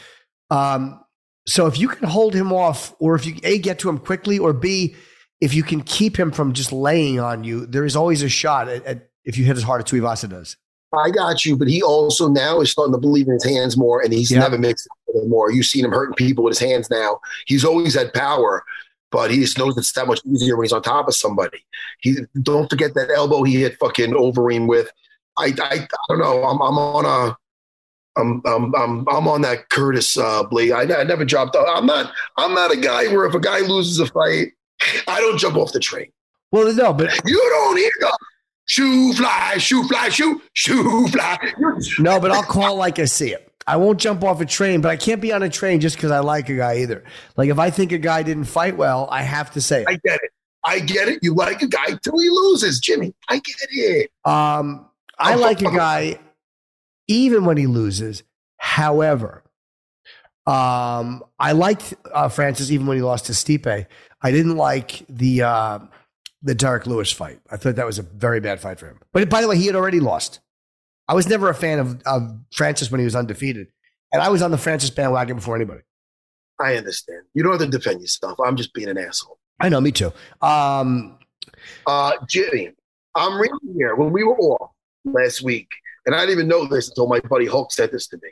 [0.50, 1.00] Um,
[1.46, 4.38] so if you can hold him off, or if you a get to him quickly,
[4.38, 4.94] or b
[5.42, 8.68] if you can keep him from just laying on you, there is always a shot
[8.68, 10.56] at, at if you hit as hard as Tuivasa does.
[10.96, 14.00] I got you, but he also now is starting to believe in his hands more,
[14.02, 14.40] and he's Yeah.
[14.40, 15.50] never mixed it anymore.
[15.50, 17.18] You've seen him hurting people with his hands now.
[17.46, 18.62] He's always had power,
[19.10, 21.64] but he just knows it's that much easier when he's on top of somebody.
[22.00, 24.90] He don't forget that elbow he hit fucking Overeem with.
[25.38, 26.44] I I, I don't know.
[26.44, 27.36] I'm I'm on a.
[28.14, 30.72] I'm, I'm, I'm, I'm on that Curtis uh, Blade.
[30.72, 31.56] I, I never dropped.
[31.56, 32.12] I'm not.
[32.36, 34.48] I'm not a guy where if a guy loses a fight,
[35.08, 36.10] I don't jump off the train.
[36.50, 38.18] Well, no, but You don't hear the
[38.66, 41.38] shoe fly, shoe fly, shoe, shoe fly.
[41.98, 43.48] No, but I'll call it like I see it.
[43.66, 46.10] I won't jump off a train, but I can't be on a train just because
[46.10, 47.04] I like a guy either.
[47.36, 50.20] Like if I think a guy didn't fight well, I have to say I get
[50.22, 50.30] it.
[50.64, 51.20] I get it.
[51.22, 53.14] You like a guy till he loses, Jimmy.
[53.28, 54.10] I get it.
[54.24, 54.86] Um,
[55.18, 56.18] I like a guy
[57.08, 58.22] even when he loses.
[58.58, 59.42] However,
[60.46, 63.86] um, I liked uh, Francis even when he lost to Stipe.
[64.22, 65.78] I didn't like the uh,
[66.42, 67.40] the Derrick Lewis fight.
[67.50, 69.00] I thought that was a very bad fight for him.
[69.12, 70.40] But by the way, he had already lost.
[71.08, 73.68] I was never a fan of, of Francis when he was undefeated,
[74.12, 75.82] and I was on the Francis bandwagon before anybody.
[76.60, 77.22] I understand.
[77.34, 78.38] You don't have to defend yourself.
[78.44, 79.38] I'm just being an asshole.
[79.60, 80.12] I know, me too.
[80.40, 81.18] Um,
[81.86, 82.70] Uh, Jimmy,
[83.16, 84.70] I'm reading here when we were off
[85.04, 85.68] last week,
[86.06, 88.30] and I didn't even know this until my buddy Hulk said this to me.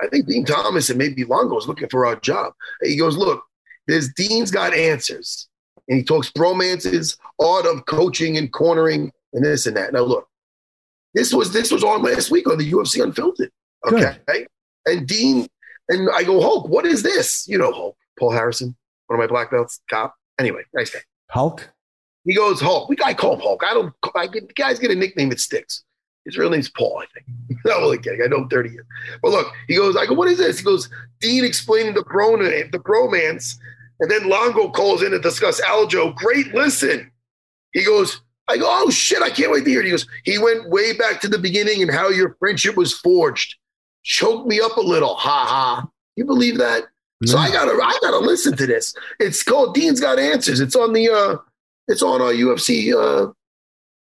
[0.00, 2.52] I think Dean Thomas and maybe Longo is looking for a job.
[2.82, 3.42] He goes, look,
[3.86, 5.48] there's Dean's got answers,
[5.88, 9.92] and he talks bromances, art of coaching and cornering, and this and that.
[9.92, 10.28] Now look,
[11.14, 13.50] this was this was on last week on the UFC Unfiltered.
[13.86, 14.46] Okay,
[14.86, 15.48] and Dean
[15.88, 17.46] and I go, Hulk, what is this?
[17.48, 18.76] You know, Hulk, Paul Harrison,
[19.08, 20.14] one of my black belts, cop.
[20.38, 21.00] Anyway, nice guy.
[21.30, 21.68] Hulk.
[22.24, 22.88] He goes, Hulk.
[22.88, 23.62] We I call him Hulk.
[23.64, 23.92] I don't.
[24.14, 25.84] I get, guys get a nickname that sticks.
[26.24, 27.26] His real name's Paul, I think.
[27.64, 28.22] Not really kidding.
[28.22, 28.86] I know him 30 years.
[29.22, 30.58] But look, he goes, I go, what is this?
[30.58, 30.88] He goes,
[31.20, 33.56] Dean explaining the pro the bromance,
[34.00, 36.14] and then Longo calls in to discuss Aljo.
[36.14, 37.10] Great listen.
[37.72, 39.84] He goes, I go, oh shit, I can't wait to hear it.
[39.84, 43.56] He goes, he went way back to the beginning and how your friendship was forged.
[44.02, 45.14] Choked me up a little.
[45.14, 45.88] Ha ha.
[46.16, 46.84] You believe that?
[47.26, 48.94] So I gotta I gotta listen to this.
[49.18, 50.60] It's called Dean's Got Answers.
[50.60, 51.36] It's on the uh
[51.86, 53.30] it's on our UFC uh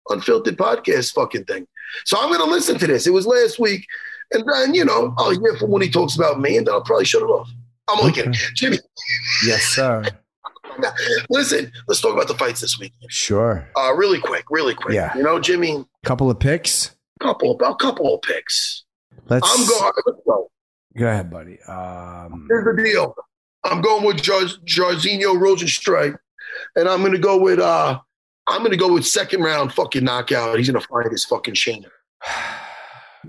[0.08, 1.66] unfiltered podcast fucking thing.
[2.04, 3.06] So I'm gonna listen to this.
[3.06, 3.86] It was last week,
[4.32, 6.82] and then you know I'll hear from when he talks about me, and then I'll
[6.82, 7.48] probably shut it off.
[7.88, 8.78] I'm only kidding, Jimmy.
[9.46, 10.04] Yes, sir.
[11.30, 12.92] Listen, let's talk about the fights this week.
[13.08, 13.68] Sure.
[13.76, 14.94] Uh, really quick, really quick.
[14.94, 15.16] Yeah.
[15.16, 16.94] You know, Jimmy, Couple of picks.
[17.20, 18.84] couple a couple of picks.
[19.28, 19.92] Let's I'm going.
[20.06, 20.50] Let's go.
[20.96, 21.60] Go ahead, buddy.
[21.62, 23.14] Um, Here's the deal.
[23.64, 26.16] I'm going with Jar- Jairzinho Rozenstruik,
[26.76, 27.98] and I'm going to go with uh,
[28.46, 30.58] I'm going to go with second round fucking knockout.
[30.58, 31.86] He's going to fight his fucking Shane.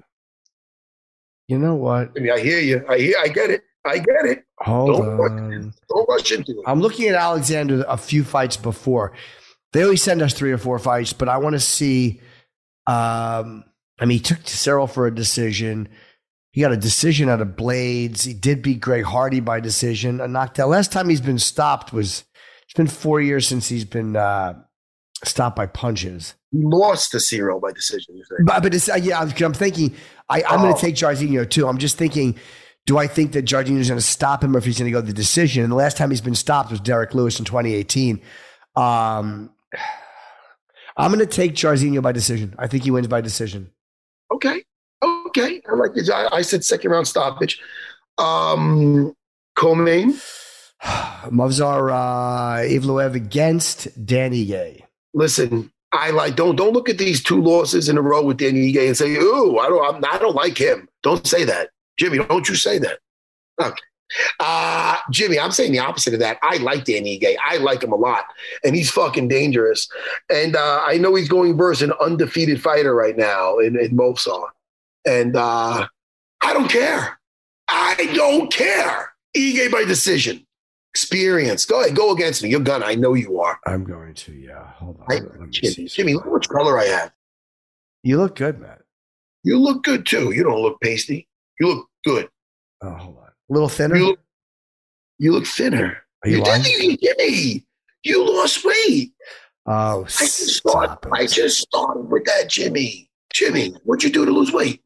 [1.47, 2.11] you know what?
[2.15, 2.85] I mean, I hear you.
[2.89, 3.15] I hear.
[3.21, 3.63] I get it.
[3.85, 4.43] I get it.
[4.59, 5.73] Hold Don't rush- on.
[5.89, 6.63] Don't rush into it.
[6.65, 9.13] I'm looking at Alexander a few fights before.
[9.73, 12.21] They always send us three or four fights, but I want to see.
[12.87, 13.63] Um,
[13.99, 15.89] I mean, he took Ciryl for a decision.
[16.51, 18.25] He got a decision out of Blaydes.
[18.25, 20.21] He did beat Greg Hardy by decision.
[20.21, 20.69] A knockdown.
[20.69, 22.23] Last time he's been stopped was
[22.63, 24.53] it's been four years since he's been uh,
[25.27, 26.35] stopped by punches.
[26.51, 28.21] He lost to Ciryl by decision.
[28.45, 29.93] But, but it's, uh, yeah, I'm, thinking
[30.29, 30.75] I, I'm going Oh.
[30.75, 31.67] to take Jairzinho too.
[31.67, 32.35] I'm just thinking,
[32.85, 35.01] do I think that Jairzinho's going to stop him or if he's going to go
[35.01, 35.63] the decision?
[35.63, 38.21] And the last time he's been stopped was Derrick Lewis in 2018.
[38.75, 39.49] Um,
[40.97, 42.55] I'm going to take Jairzinho by decision.
[42.57, 43.69] I think he wins by decision.
[44.33, 44.63] Okay.
[45.03, 45.61] Okay.
[45.69, 46.09] I like this.
[46.09, 47.59] I, I said second round stoppage.
[48.17, 49.13] Um,
[49.57, 50.13] Co-main.
[51.25, 54.83] Movsar uh, Evloev against Danny Ige.
[55.15, 58.73] Listen, I like don't don't look at these two losses in a row with Danny
[58.73, 62.17] Ige and say, "Ooh, I don't, I'm, I don't like him." Don't say that, Jimmy.
[62.17, 62.99] Don't you say that?
[63.59, 63.81] Okay.
[64.39, 66.37] Uh, Jimmy, I'm saying the opposite of that.
[66.43, 67.35] I like Danny Ige.
[67.43, 68.25] I like him a lot,
[68.63, 69.87] and he's fucking dangerous.
[70.29, 73.97] And uh, I know he's going versus an undefeated fighter right now in, in.
[75.05, 75.87] And uh,
[76.41, 77.19] I don't care.
[77.69, 79.13] I don't care.
[79.35, 80.44] Ige by decision.
[80.95, 81.65] Experience.
[81.65, 81.93] Go ahead.
[81.93, 82.47] Go against me.
[82.47, 82.85] You're gonna.
[82.85, 83.59] I know you are.
[83.67, 84.71] I'm going to, yeah.
[84.75, 85.05] Hold on.
[85.09, 85.89] I, Let me Jimmy.
[85.89, 87.11] Jimmy, look much color I have.
[88.03, 88.79] You look good, Matt.
[89.43, 90.31] You look good too.
[90.31, 91.27] You don't look pasty.
[91.59, 92.29] You look good.
[92.81, 93.23] Oh, hold on.
[93.25, 93.97] A little thinner.
[93.97, 94.19] You look,
[95.17, 95.97] you look thinner.
[96.23, 96.63] Are you you lying?
[96.63, 97.61] didn't give.
[98.03, 99.11] You lost weight.
[99.65, 101.09] Oh, I just started.
[101.11, 103.09] I just started with that, Jimmy.
[103.35, 104.81] Jimmy, what'd you do to lose weight?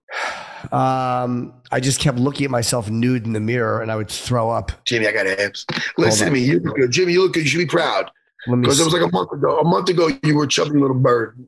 [0.71, 4.49] Um, I just kept looking at myself nude in the mirror, and I would throw
[4.49, 4.71] up.
[4.85, 5.67] Jimmy, I got abs.
[5.99, 6.39] Listen to me.
[6.39, 6.89] You look good.
[6.89, 7.43] Jimmy, you look good.
[7.43, 8.09] You should be proud.
[8.47, 9.59] Because it was like a month ago.
[9.59, 11.45] A month ago, you were a chubby little bird.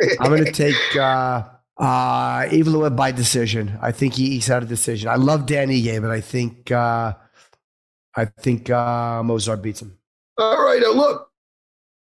[0.20, 1.42] I'm going to take uh,
[1.78, 3.76] uh, Evloev by decision.
[3.82, 5.08] I think he ekes out a decision.
[5.08, 7.14] I love Danny Ige, but I think uh,
[8.14, 9.98] I think uh, Mozart beats him.
[10.38, 10.80] All right.
[10.80, 11.28] Now look,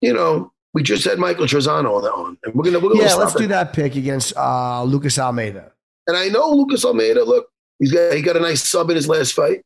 [0.00, 3.02] you know, we just had Michael Trizano on that one, and we're gonna we're gonna
[3.02, 3.38] Yeah, let's it.
[3.38, 5.72] do that pick against uh, Lucas Almeida.
[6.06, 7.24] And I know Lucas Almeida.
[7.24, 7.48] Look,
[7.80, 9.62] he's got he got a nice sub in his last fight.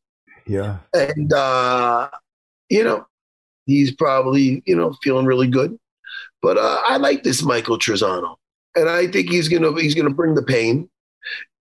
[0.47, 0.79] Yeah.
[0.95, 2.09] and uh,
[2.71, 3.07] you know
[3.67, 5.79] he's probably you know feeling really good.
[6.41, 8.37] But uh, I like this Michael Trizano,
[8.75, 10.89] and I think he's gonna he's gonna bring the pain.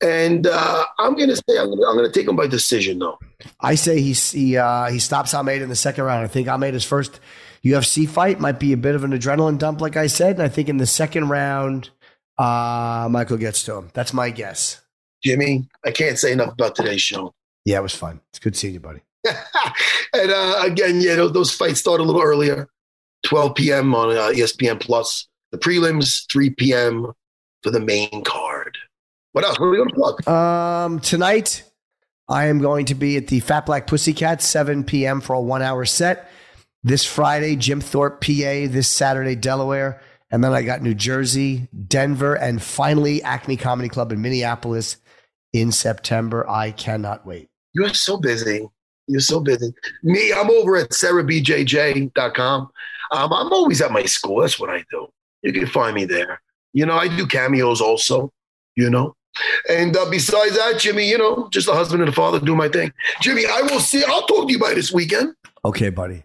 [0.03, 3.18] And uh, I'm gonna say I'm gonna, I'm gonna take him by decision though.
[3.61, 6.22] I say he he uh, he stops Almeida in the second round.
[6.24, 7.18] I think Almeida's first
[7.71, 10.37] UFC fight might be a bit of an adrenaline dump, like I said.
[10.37, 11.91] And I think in the second round,
[12.39, 13.91] uh, Michael gets to him.
[13.95, 14.81] That's my guess.
[15.23, 17.35] Jimmy, I can't say enough about today's show.
[17.64, 18.21] Yeah, it was fun.
[18.31, 19.01] It's good seeing you, buddy.
[19.27, 22.69] and uh, again, yeah, those, those fights start a little earlier,
[23.25, 23.95] 12 p.m.
[23.95, 25.27] on uh, ESPN Plus.
[25.51, 27.12] The prelims, 3 p.m.
[27.62, 28.79] for the main card.
[29.33, 29.59] What else?
[29.59, 30.29] What are we going to plug?
[30.29, 31.64] Um, tonight,
[32.29, 35.21] I am going to be at the Fat Black Pussycat, 7 p.m.
[35.21, 36.31] for a one hour set.
[36.85, 38.66] This Friday, Jim Thorpe, PA.
[38.68, 40.01] This Saturday, Delaware.
[40.31, 44.99] And then I got New Jersey, Denver, and finally Acme Comedy Club in Minneapolis
[45.53, 46.49] in September.
[46.49, 47.49] I cannot wait.
[47.72, 48.68] You're so busy.
[49.07, 49.72] You're so busy.
[50.03, 52.61] Me, I'm over at serrabjj.com.
[53.11, 54.43] Um, I'm always at my school.
[54.43, 55.09] That's what I do.
[55.43, 56.43] You can find me there.
[56.74, 58.31] You know, I do cameos also,
[58.76, 59.14] you know.
[59.70, 62.68] And uh, besides that, Jimmy, you know, just a husband and a father do my
[62.68, 62.93] thing.
[63.22, 64.05] Jimmy, I will see.
[64.05, 65.35] I'll talk to you by this weekend.
[65.64, 66.24] Okay, buddy.